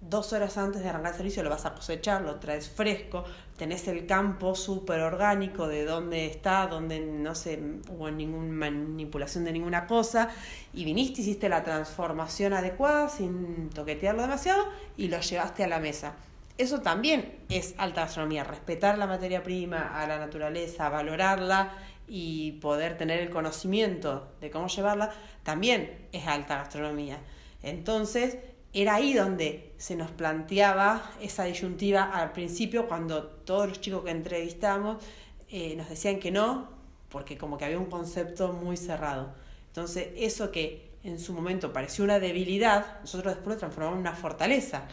dos 0.00 0.32
horas 0.32 0.58
antes 0.58 0.82
de 0.82 0.88
arrancar 0.88 1.12
el 1.12 1.16
servicio 1.16 1.42
lo 1.42 1.50
vas 1.50 1.64
a 1.64 1.74
cosechar, 1.74 2.22
lo 2.22 2.36
traes 2.36 2.68
fresco, 2.68 3.24
tenés 3.56 3.88
el 3.88 4.06
campo 4.06 4.54
súper 4.54 5.00
orgánico 5.00 5.66
de 5.66 5.84
dónde 5.84 6.26
está, 6.26 6.66
donde 6.66 7.00
no 7.00 7.34
se 7.34 7.58
hubo 7.88 8.10
ninguna 8.10 8.70
manipulación 8.70 9.44
de 9.44 9.52
ninguna 9.52 9.86
cosa, 9.86 10.28
y 10.72 10.84
viniste, 10.84 11.22
hiciste 11.22 11.48
la 11.48 11.62
transformación 11.62 12.52
adecuada 12.52 13.08
sin 13.08 13.70
toquetearlo 13.70 14.22
demasiado 14.22 14.66
y 14.96 15.08
lo 15.08 15.20
llevaste 15.20 15.64
a 15.64 15.68
la 15.68 15.78
mesa. 15.78 16.14
Eso 16.56 16.82
también 16.82 17.40
es 17.48 17.74
alta 17.78 18.02
gastronomía, 18.02 18.44
respetar 18.44 18.96
la 18.96 19.08
materia 19.08 19.42
prima, 19.42 20.00
a 20.00 20.06
la 20.06 20.18
naturaleza, 20.18 20.88
valorarla 20.88 21.72
y 22.06 22.52
poder 22.52 22.96
tener 22.96 23.20
el 23.20 23.30
conocimiento 23.30 24.28
de 24.40 24.50
cómo 24.50 24.68
llevarla, 24.68 25.12
también 25.42 26.06
es 26.12 26.26
alta 26.28 26.58
gastronomía. 26.58 27.18
Entonces, 27.62 28.38
era 28.72 28.96
ahí 28.96 29.14
donde 29.14 29.72
se 29.78 29.96
nos 29.96 30.10
planteaba 30.10 31.12
esa 31.20 31.44
disyuntiva 31.44 32.04
al 32.04 32.32
principio, 32.32 32.86
cuando 32.86 33.24
todos 33.24 33.68
los 33.68 33.80
chicos 33.80 34.04
que 34.04 34.10
entrevistamos 34.10 35.02
eh, 35.50 35.74
nos 35.76 35.88
decían 35.88 36.20
que 36.20 36.30
no, 36.30 36.68
porque 37.08 37.38
como 37.38 37.58
que 37.58 37.64
había 37.64 37.78
un 37.78 37.86
concepto 37.86 38.52
muy 38.52 38.76
cerrado. 38.76 39.34
Entonces, 39.68 40.08
eso 40.16 40.50
que 40.50 40.92
en 41.02 41.18
su 41.18 41.32
momento 41.32 41.72
pareció 41.72 42.04
una 42.04 42.18
debilidad, 42.18 43.00
nosotros 43.00 43.34
después 43.34 43.56
lo 43.56 43.60
transformamos 43.60 43.96
en 43.96 44.00
una 44.00 44.14
fortaleza. 44.14 44.86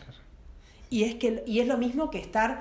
Y 0.92 1.06
es, 1.06 1.16
que, 1.16 1.44
y 1.48 1.62
es 1.62 1.68
lo 1.68 1.78
mismo 1.80 2.12
que 2.12 2.20
estar 2.20 2.60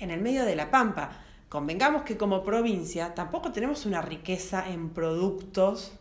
en 0.00 0.10
el 0.10 0.20
medio 0.20 0.44
de 0.44 0.56
la 0.56 0.72
pampa. 0.72 1.10
Convengamos 1.48 2.02
que 2.02 2.16
como 2.16 2.42
provincia 2.42 3.14
tampoco 3.14 3.52
tenemos 3.52 3.86
una 3.86 4.02
riqueza 4.02 4.68
en 4.68 4.90
productos 4.90 5.92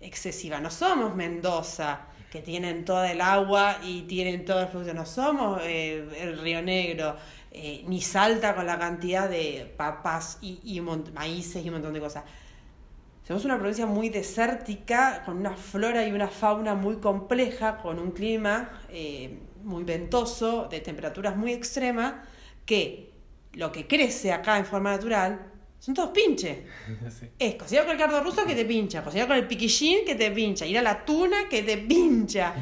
excesiva. 0.00 0.60
No 0.60 0.70
somos 0.70 1.16
Mendoza, 1.16 2.06
que 2.30 2.42
tienen 2.42 2.84
toda 2.84 3.10
el 3.10 3.20
agua 3.20 3.78
y 3.82 4.02
tienen 4.02 4.44
todo 4.44 4.60
el 4.60 4.68
producto. 4.68 4.94
No 4.94 5.06
somos 5.06 5.60
eh, 5.64 6.06
el 6.20 6.38
Río 6.38 6.62
Negro. 6.62 7.16
eh, 7.50 7.82
ni 7.86 8.02
Salta 8.02 8.54
con 8.54 8.66
la 8.66 8.78
cantidad 8.78 9.30
de 9.30 9.72
papas 9.76 10.38
y, 10.42 10.60
y 10.62 10.80
maíces 10.80 11.64
y 11.64 11.68
un 11.68 11.74
montón 11.76 11.94
de 11.94 12.00
cosas. 12.00 12.24
Somos 13.26 13.44
una 13.46 13.56
provincia 13.58 13.86
muy 13.86 14.10
desértica, 14.10 15.22
con 15.24 15.38
una 15.38 15.56
flora 15.56 16.06
y 16.06 16.12
una 16.12 16.28
fauna 16.28 16.74
muy 16.74 16.96
compleja, 16.96 17.78
con 17.78 17.98
un 17.98 18.12
clima 18.12 18.70
eh, 18.90 19.40
muy 19.66 19.82
ventoso, 19.82 20.68
de 20.70 20.80
temperaturas 20.80 21.36
muy 21.36 21.52
extremas, 21.52 22.14
que 22.64 23.10
lo 23.54 23.72
que 23.72 23.86
crece 23.86 24.32
acá 24.32 24.58
en 24.58 24.64
forma 24.64 24.92
natural 24.92 25.52
son 25.80 25.94
todos 25.94 26.10
pinches. 26.10 26.58
Es 27.38 27.56
cocinar 27.56 27.84
con 27.84 27.92
el 27.92 27.98
cardo 27.98 28.22
ruso 28.22 28.46
que 28.46 28.54
te 28.54 28.64
pincha, 28.64 29.02
cocinar 29.02 29.26
con 29.26 29.36
el 29.36 29.46
piquillín 29.46 30.04
que 30.06 30.14
te 30.14 30.30
pincha, 30.30 30.64
ir 30.66 30.78
a 30.78 30.82
la 30.82 31.04
tuna 31.04 31.48
que 31.50 31.62
te 31.62 31.78
pincha. 31.78 32.54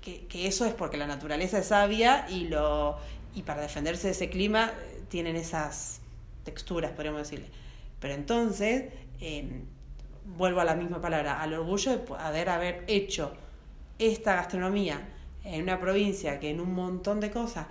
Que, 0.00 0.26
que, 0.26 0.48
eso 0.48 0.66
es 0.66 0.74
porque 0.74 0.96
la 0.96 1.06
naturaleza 1.06 1.58
es 1.58 1.66
sabia 1.66 2.26
y, 2.28 2.48
lo, 2.48 2.98
y 3.36 3.42
para 3.42 3.62
defenderse 3.62 4.08
de 4.08 4.12
ese 4.14 4.28
clima 4.28 4.72
eh, 4.72 5.02
tienen 5.08 5.36
esas 5.36 6.00
texturas, 6.42 6.90
podríamos 6.90 7.22
decirle. 7.22 7.46
Pero 8.00 8.14
entonces, 8.14 8.86
em, 9.20 9.64
vuelvo 10.24 10.60
a 10.60 10.64
la 10.64 10.74
misma 10.74 11.00
palabra, 11.00 11.40
al 11.40 11.54
orgullo 11.54 11.92
de 11.92 11.98
poder 11.98 12.48
haber 12.48 12.82
hecho 12.88 13.32
esta 14.00 14.34
gastronomía 14.34 15.08
en 15.44 15.62
una 15.62 15.80
provincia 15.80 16.40
que 16.40 16.50
en 16.50 16.60
un 16.60 16.74
montón 16.74 17.20
de 17.20 17.30
cosas 17.30 17.66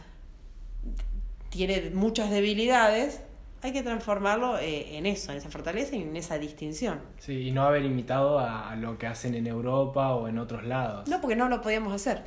tiene 1.50 1.92
muchas 1.94 2.30
debilidades, 2.30 3.22
hay 3.64 3.74
que 3.74 3.84
transformarlo 3.84 4.58
eh, 4.58 4.98
en 4.98 5.06
eso, 5.06 5.32
en 5.32 5.38
esa 5.38 5.50
fortaleza 5.50 5.96
y 5.96 6.02
en 6.02 6.16
esa 6.16 6.40
distinción. 6.40 7.00
Sí, 7.20 7.48
y 7.48 7.52
no 7.52 7.64
haber 7.64 7.86
imitado 7.86 8.40
a 8.40 8.76
lo 8.76 8.98
que 8.98 9.06
hacen 9.06 9.36
en 9.36 9.46
Europa 9.46 10.16
o 10.16 10.28
en 10.28 10.40
otros 10.40 10.64
lados. 10.64 11.08
No, 11.08 11.22
porque 11.22 11.36
no 11.36 11.48
lo 11.48 11.62
podíamos 11.62 11.94
hacer. 11.94 12.24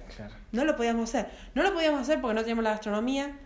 No 0.52 0.64
lo 0.64 0.76
podíamos 0.76 1.08
hacer. 1.08 1.30
No 1.54 1.62
lo 1.62 1.74
podíamos 1.74 2.02
hacer 2.02 2.20
porque 2.20 2.34
no 2.34 2.40
teníamos 2.42 2.64
la 2.64 2.70
gastronomía. 2.70 3.38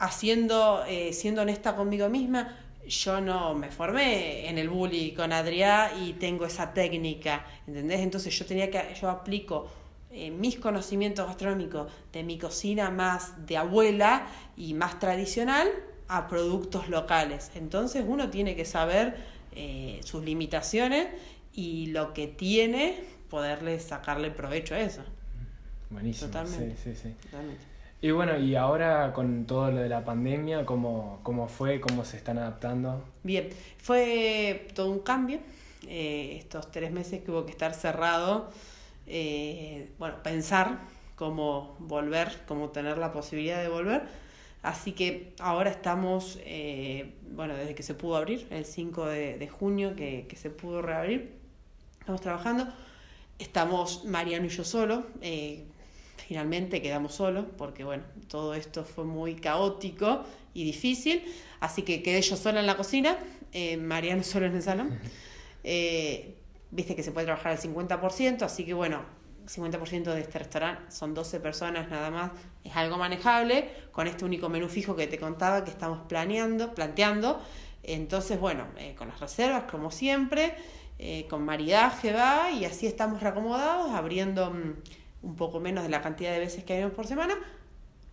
Haciendo, 0.00 0.84
eh, 0.88 1.12
siendo 1.12 1.42
honesta 1.42 1.76
conmigo 1.76 2.08
misma, 2.08 2.56
yo 2.88 3.20
no 3.20 3.54
me 3.54 3.70
formé 3.70 4.48
en 4.48 4.58
el 4.58 4.68
bully 4.68 5.12
con 5.12 5.32
Adrián 5.32 6.02
y 6.02 6.14
tengo 6.14 6.46
esa 6.46 6.72
técnica, 6.72 7.44
¿entendés? 7.66 8.00
Entonces 8.00 8.36
yo 8.36 8.44
tenía 8.44 8.70
que, 8.70 8.92
yo 9.00 9.08
aplico 9.08 9.68
eh, 10.14 10.30
mis 10.30 10.60
conocimientos 10.60 11.26
gastronómicos 11.26 11.90
de 12.12 12.22
mi 12.22 12.38
cocina 12.38 12.90
más 12.90 13.46
de 13.46 13.56
abuela 13.56 14.26
y 14.56 14.74
más 14.74 15.00
tradicional 15.00 15.68
a 16.06 16.28
productos 16.28 16.88
locales. 16.88 17.50
Entonces 17.56 18.04
uno 18.06 18.30
tiene 18.30 18.54
que 18.54 18.64
saber 18.64 19.16
eh, 19.56 20.00
sus 20.04 20.24
limitaciones 20.24 21.08
y 21.52 21.86
lo 21.86 22.12
que 22.14 22.28
tiene, 22.28 23.02
poderle 23.28 23.80
sacarle 23.80 24.30
provecho 24.30 24.74
a 24.74 24.80
eso. 24.80 25.02
Buenísimo. 25.90 26.30
Totalmente. 26.30 26.76
Sí, 26.76 26.94
sí, 26.94 27.00
sí. 27.02 27.14
Totalmente. 27.24 27.64
Y 28.00 28.10
bueno, 28.10 28.38
y 28.38 28.54
ahora 28.54 29.12
con 29.14 29.46
todo 29.46 29.70
lo 29.70 29.80
de 29.80 29.88
la 29.88 30.04
pandemia, 30.04 30.64
¿cómo, 30.64 31.20
cómo 31.22 31.48
fue? 31.48 31.80
¿Cómo 31.80 32.04
se 32.04 32.18
están 32.18 32.38
adaptando? 32.38 33.02
Bien, 33.22 33.48
fue 33.78 34.68
todo 34.74 34.90
un 34.90 35.00
cambio. 35.00 35.40
Eh, 35.88 36.36
estos 36.38 36.70
tres 36.70 36.92
meses 36.92 37.22
que 37.22 37.30
hubo 37.30 37.44
que 37.46 37.50
estar 37.50 37.74
cerrado, 37.74 38.50
eh, 39.06 39.90
bueno, 39.98 40.22
pensar 40.22 40.80
cómo 41.16 41.76
volver, 41.78 42.42
cómo 42.46 42.70
tener 42.70 42.98
la 42.98 43.12
posibilidad 43.12 43.62
de 43.62 43.68
volver. 43.68 44.02
Así 44.62 44.92
que 44.92 45.34
ahora 45.40 45.70
estamos, 45.70 46.38
eh, 46.44 47.14
bueno, 47.30 47.54
desde 47.54 47.74
que 47.74 47.82
se 47.82 47.94
pudo 47.94 48.16
abrir, 48.16 48.46
el 48.50 48.64
5 48.64 49.06
de, 49.06 49.48
junio 49.48 49.94
que, 49.94 50.26
que, 50.26 50.36
se 50.36 50.48
pudo 50.50 50.80
reabrir, 50.80 51.38
estamos 52.00 52.20
trabajando. 52.20 52.66
Estamos 53.38 54.04
Mariano 54.04 54.46
y 54.46 54.48
yo 54.48 54.64
solo, 54.64 55.06
finalmente 56.28 56.80
quedamos 56.80 57.14
solos 57.14 57.46
porque 57.58 57.84
bueno, 57.84 58.04
todo 58.28 58.54
esto 58.54 58.84
fue 58.84 59.04
muy 59.04 59.34
caótico 59.34 60.24
y 60.54 60.64
difícil, 60.64 61.22
así 61.60 61.82
que 61.82 62.02
quedé 62.02 62.22
yo 62.22 62.36
sola 62.36 62.60
en 62.60 62.66
la 62.66 62.76
cocina, 62.76 63.18
eh, 63.52 63.76
Mariano 63.76 64.22
solo 64.22 64.46
en 64.46 64.56
el 64.56 64.62
salón. 64.62 64.98
Viste 66.74 66.94
que 66.94 67.02
se 67.02 67.12
puede 67.12 67.26
trabajar 67.26 67.52
al 67.52 67.58
50%, 67.58 68.42
así 68.42 68.64
que 68.64 68.74
bueno, 68.74 69.02
50% 69.46 70.12
de 70.12 70.20
este 70.20 70.38
restaurante 70.38 70.90
son 70.90 71.14
12 71.14 71.40
personas 71.40 71.88
nada 71.88 72.10
más, 72.10 72.32
es 72.64 72.74
algo 72.76 72.98
manejable 72.98 73.70
con 73.92 74.06
este 74.06 74.24
único 74.24 74.48
menú 74.48 74.68
fijo 74.68 74.96
que 74.96 75.06
te 75.06 75.18
contaba 75.18 75.64
que 75.64 75.70
estamos 75.70 76.00
planeando, 76.08 76.74
planteando. 76.74 77.40
Entonces, 77.82 78.40
bueno, 78.40 78.66
eh, 78.78 78.94
con 78.96 79.08
las 79.08 79.20
reservas 79.20 79.64
como 79.70 79.90
siempre, 79.90 80.54
eh, 80.98 81.26
con 81.28 81.44
maridaje 81.44 82.12
va 82.12 82.50
y 82.50 82.64
así 82.64 82.86
estamos 82.86 83.22
reacomodados, 83.22 83.92
abriendo... 83.92 84.50
Mm, 84.50 84.74
un 85.24 85.36
poco 85.36 85.58
menos 85.58 85.84
de 85.84 85.90
la 85.90 86.02
cantidad 86.02 86.32
de 86.32 86.38
veces 86.38 86.64
que 86.64 86.74
hay 86.74 86.90
por 86.90 87.06
semana, 87.06 87.34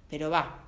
pero 0.10 0.30
va, 0.30 0.60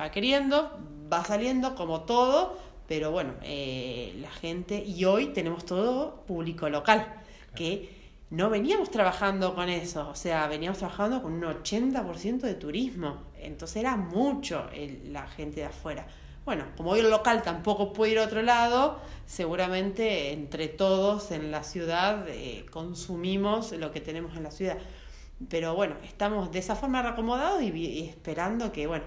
va 0.00 0.10
queriendo, 0.10 0.78
va 1.12 1.24
saliendo 1.24 1.74
como 1.74 2.02
todo, 2.02 2.58
pero 2.88 3.10
bueno, 3.10 3.34
eh, 3.42 4.16
la 4.20 4.30
gente, 4.30 4.82
y 4.82 5.04
hoy 5.04 5.26
tenemos 5.26 5.64
todo 5.64 6.22
público 6.26 6.68
local, 6.68 7.19
que 7.54 8.00
no 8.30 8.48
veníamos 8.48 8.90
trabajando 8.90 9.54
con 9.54 9.68
eso, 9.68 10.08
o 10.08 10.14
sea, 10.14 10.46
veníamos 10.46 10.78
trabajando 10.78 11.20
con 11.22 11.32
un 11.32 11.42
80% 11.42 12.40
de 12.40 12.54
turismo, 12.54 13.24
entonces 13.40 13.76
era 13.78 13.96
mucho 13.96 14.68
la 15.06 15.26
gente 15.26 15.60
de 15.60 15.66
afuera. 15.66 16.06
Bueno, 16.44 16.64
como 16.76 16.90
hoy 16.90 17.00
el 17.00 17.10
local 17.10 17.42
tampoco 17.42 17.92
puede 17.92 18.12
ir 18.12 18.18
a 18.18 18.24
otro 18.24 18.42
lado, 18.42 19.00
seguramente 19.26 20.32
entre 20.32 20.68
todos 20.68 21.32
en 21.32 21.50
la 21.50 21.62
ciudad 21.64 22.26
eh, 22.28 22.66
consumimos 22.70 23.72
lo 23.72 23.92
que 23.92 24.00
tenemos 24.00 24.36
en 24.36 24.44
la 24.44 24.50
ciudad. 24.50 24.78
Pero 25.48 25.74
bueno, 25.74 25.96
estamos 26.04 26.52
de 26.52 26.58
esa 26.58 26.76
forma 26.76 27.02
reacomodados 27.02 27.62
y, 27.62 28.08
esperando 28.08 28.72
que, 28.72 28.86
bueno, 28.86 29.04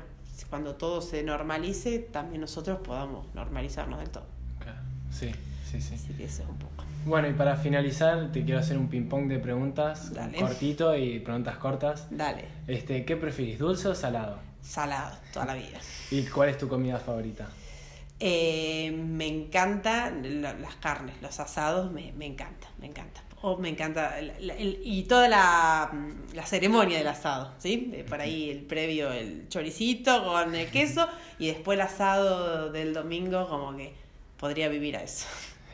cuando 0.49 0.75
todo 0.75 1.01
se 1.01 1.23
normalice, 1.23 1.99
también 1.99 2.41
nosotros 2.41 2.79
podamos 2.83 3.33
normalizarnos 3.35 3.99
del 3.99 4.09
todo. 4.09 4.25
Sí, 5.11 5.31
sí, 5.81 5.81
sí. 5.81 5.95
Así 5.95 6.13
que 6.13 6.25
eso 6.25 6.43
es 6.43 6.49
un 6.49 6.57
poco. 6.57 6.83
Bueno, 7.05 7.27
y 7.27 7.33
para 7.33 7.57
finalizar, 7.57 8.31
te 8.31 8.43
quiero 8.45 8.59
hacer 8.59 8.77
un 8.77 8.87
ping-pong 8.87 9.27
de 9.27 9.39
preguntas 9.39 10.11
cortito 10.39 10.95
y 10.95 11.19
preguntas 11.19 11.57
cortas. 11.57 12.07
Dale. 12.09 12.45
Este, 12.67 13.03
¿Qué 13.03 13.17
preferís, 13.17 13.59
dulce 13.59 13.89
o 13.89 13.95
salado? 13.95 14.39
Salado, 14.61 15.17
toda 15.33 15.45
la 15.47 15.55
vida. 15.55 15.79
¿Y 16.11 16.23
cuál 16.23 16.49
es 16.49 16.57
tu 16.57 16.69
comida 16.69 16.99
favorita? 16.99 17.49
Eh, 18.19 18.91
me 18.91 19.27
encantan 19.27 20.41
las 20.41 20.75
carnes, 20.75 21.15
los 21.21 21.37
asados, 21.41 21.91
me, 21.91 22.13
me 22.13 22.25
encanta, 22.25 22.69
me 22.79 22.87
encanta. 22.87 23.21
Oh, 23.41 23.57
me 23.57 23.67
encanta. 23.67 24.15
y 24.21 25.03
toda 25.03 25.27
la, 25.27 25.91
la, 26.33 26.45
ceremonia 26.45 26.97
del 26.97 27.07
asado, 27.07 27.51
¿sí? 27.57 28.05
Por 28.07 28.21
ahí 28.21 28.49
el 28.49 28.61
previo, 28.61 29.11
el 29.11 29.49
choricito 29.49 30.23
con 30.23 30.55
el 30.55 30.71
queso 30.71 31.09
y 31.37 31.47
después 31.47 31.75
el 31.75 31.81
asado 31.81 32.71
del 32.71 32.93
domingo, 32.93 33.49
como 33.49 33.75
que 33.75 33.93
podría 34.37 34.69
vivir 34.69 34.95
a 34.95 35.03
eso. 35.03 35.25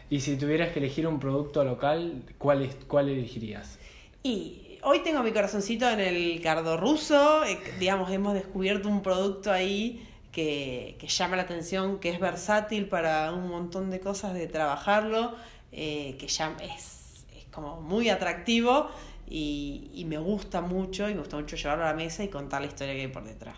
Y 0.10 0.22
si 0.22 0.38
tuvieras 0.38 0.72
que 0.72 0.80
elegir 0.80 1.08
un 1.08 1.20
producto 1.20 1.64
local, 1.64 2.24
¿cuál, 2.38 2.64
es, 2.64 2.76
cuál 2.88 3.10
elegirías? 3.10 3.78
Y 4.24 4.80
hoy 4.84 5.00
tengo 5.00 5.22
mi 5.24 5.32
corazoncito 5.32 5.90
en 5.90 6.00
el 6.00 6.42
cardo 6.42 6.78
ruso, 6.78 7.44
eh, 7.46 7.60
digamos, 7.80 8.12
hemos 8.12 8.34
descubierto 8.34 8.90
un 8.90 9.04
producto 9.04 9.52
ahí 9.52 10.08
que, 10.32 10.96
que, 11.00 11.08
llama 11.08 11.36
la 11.36 11.44
atención, 11.44 12.00
que 12.00 12.10
es 12.10 12.20
versátil 12.20 12.88
para 12.88 13.32
un 13.34 13.48
montón 13.50 13.90
de 13.92 14.00
cosas 14.00 14.34
de 14.34 14.48
trabajarlo, 14.48 15.36
eh, 15.72 16.16
que 16.20 16.28
ya 16.28 16.58
es 16.62 17.26
como 17.52 17.82
muy 17.82 18.10
atractivo 18.10 18.90
y, 19.30 20.06
me 20.08 20.18
gusta 20.18 20.62
mucho 20.62 21.10
y 21.10 21.14
me 21.14 21.20
gusta 21.20 21.38
mucho 21.38 21.56
llevarlo 21.56 21.86
a 21.86 21.90
la 21.90 21.94
mesa 21.94 22.24
y 22.24 22.30
contar 22.30 22.62
la 22.62 22.68
historia 22.68 22.96
que 22.96 23.02
hay 23.02 23.08
por 23.08 23.24
detrás. 23.24 23.58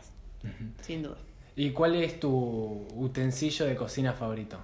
Sin 0.81 1.03
duda. 1.03 1.17
¿Y 1.55 1.71
cuál 1.71 1.95
es 1.95 2.19
tu 2.19 2.87
utensilio 2.95 3.65
de 3.65 3.75
cocina 3.75 4.13
favorito? 4.13 4.57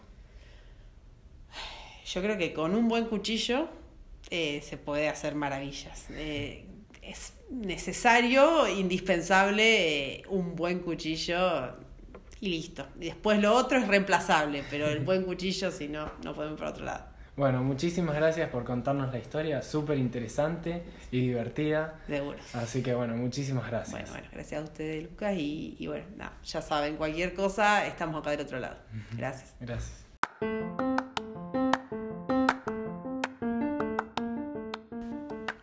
Yo 2.13 2.21
creo 2.21 2.37
que 2.37 2.53
con 2.53 2.73
un 2.73 2.87
buen 2.87 3.05
cuchillo 3.05 3.67
eh, 4.29 4.61
se 4.63 4.77
puede 4.77 5.09
hacer 5.09 5.35
maravillas. 5.35 6.05
Eh, 6.11 6.65
es 7.01 7.33
necesario, 7.49 8.67
indispensable, 8.67 10.19
eh, 10.19 10.23
un 10.29 10.55
buen 10.55 10.79
cuchillo 10.79 11.75
y 12.39 12.49
listo. 12.49 12.87
Y 12.99 13.05
después 13.05 13.41
lo 13.41 13.53
otro 13.53 13.77
es 13.77 13.87
reemplazable, 13.87 14.63
pero 14.69 14.87
el 14.87 14.99
buen 14.99 15.23
cuchillo, 15.25 15.69
si 15.69 15.89
no, 15.89 16.11
no 16.23 16.33
podemos 16.33 16.57
por 16.57 16.69
otro 16.69 16.85
lado. 16.85 17.17
Bueno, 17.35 17.61
muchísimas 17.61 18.15
gracias 18.15 18.49
por 18.49 18.63
contarnos 18.63 19.11
la 19.11 19.19
historia, 19.19 19.61
súper 19.61 19.97
interesante 19.97 20.83
y 21.11 21.27
divertida. 21.27 21.99
Seguro. 22.07 22.39
Así 22.53 22.81
que 22.81 22.95
bueno, 22.95 23.15
muchísimas 23.15 23.67
gracias. 23.67 23.91
Bueno, 23.91 24.09
bueno, 24.09 24.27
gracias 24.31 24.61
a 24.61 24.63
ustedes, 24.63 25.03
Lucas, 25.03 25.35
y, 25.37 25.85
bueno, 25.85 26.05
nada, 26.15 26.37
ya 26.43 26.61
saben, 26.61 26.95
cualquier 26.95 27.33
cosa, 27.33 27.85
estamos 27.85 28.21
acá 28.21 28.31
del 28.31 28.41
otro 28.41 28.59
lado. 28.59 28.77
Gracias. 29.11 29.55
Gracias. 29.59 30.05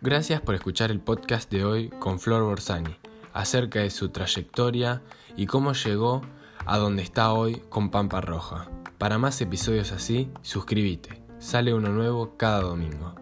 Gracias 0.07 0.43
por 0.43 0.55
escuchar 0.55 0.91
el 0.91 1.01
podcast 1.01 1.51
de 1.51 1.65
hoy 1.65 1.89
con 1.89 2.21
Flor 2.21 2.43
Borsani, 2.43 2.95
acerca 3.33 3.79
de 3.79 3.89
su 3.89 4.11
trayectoria 4.11 5.01
y 5.35 5.47
cómo 5.47 5.73
llegó 5.73 6.21
a 6.67 6.77
donde 6.77 7.03
está 7.03 7.33
hoy 7.33 7.63
con 7.71 7.89
Pampa 7.89 8.21
Roja. 8.21 8.69
Para 8.99 9.17
más 9.17 9.41
episodios 9.41 9.93
así, 9.93 10.29
suscríbete. 10.43 11.23
Sale 11.39 11.73
uno 11.73 11.89
nuevo 11.89 12.37
cada 12.37 12.61
domingo. 12.61 13.15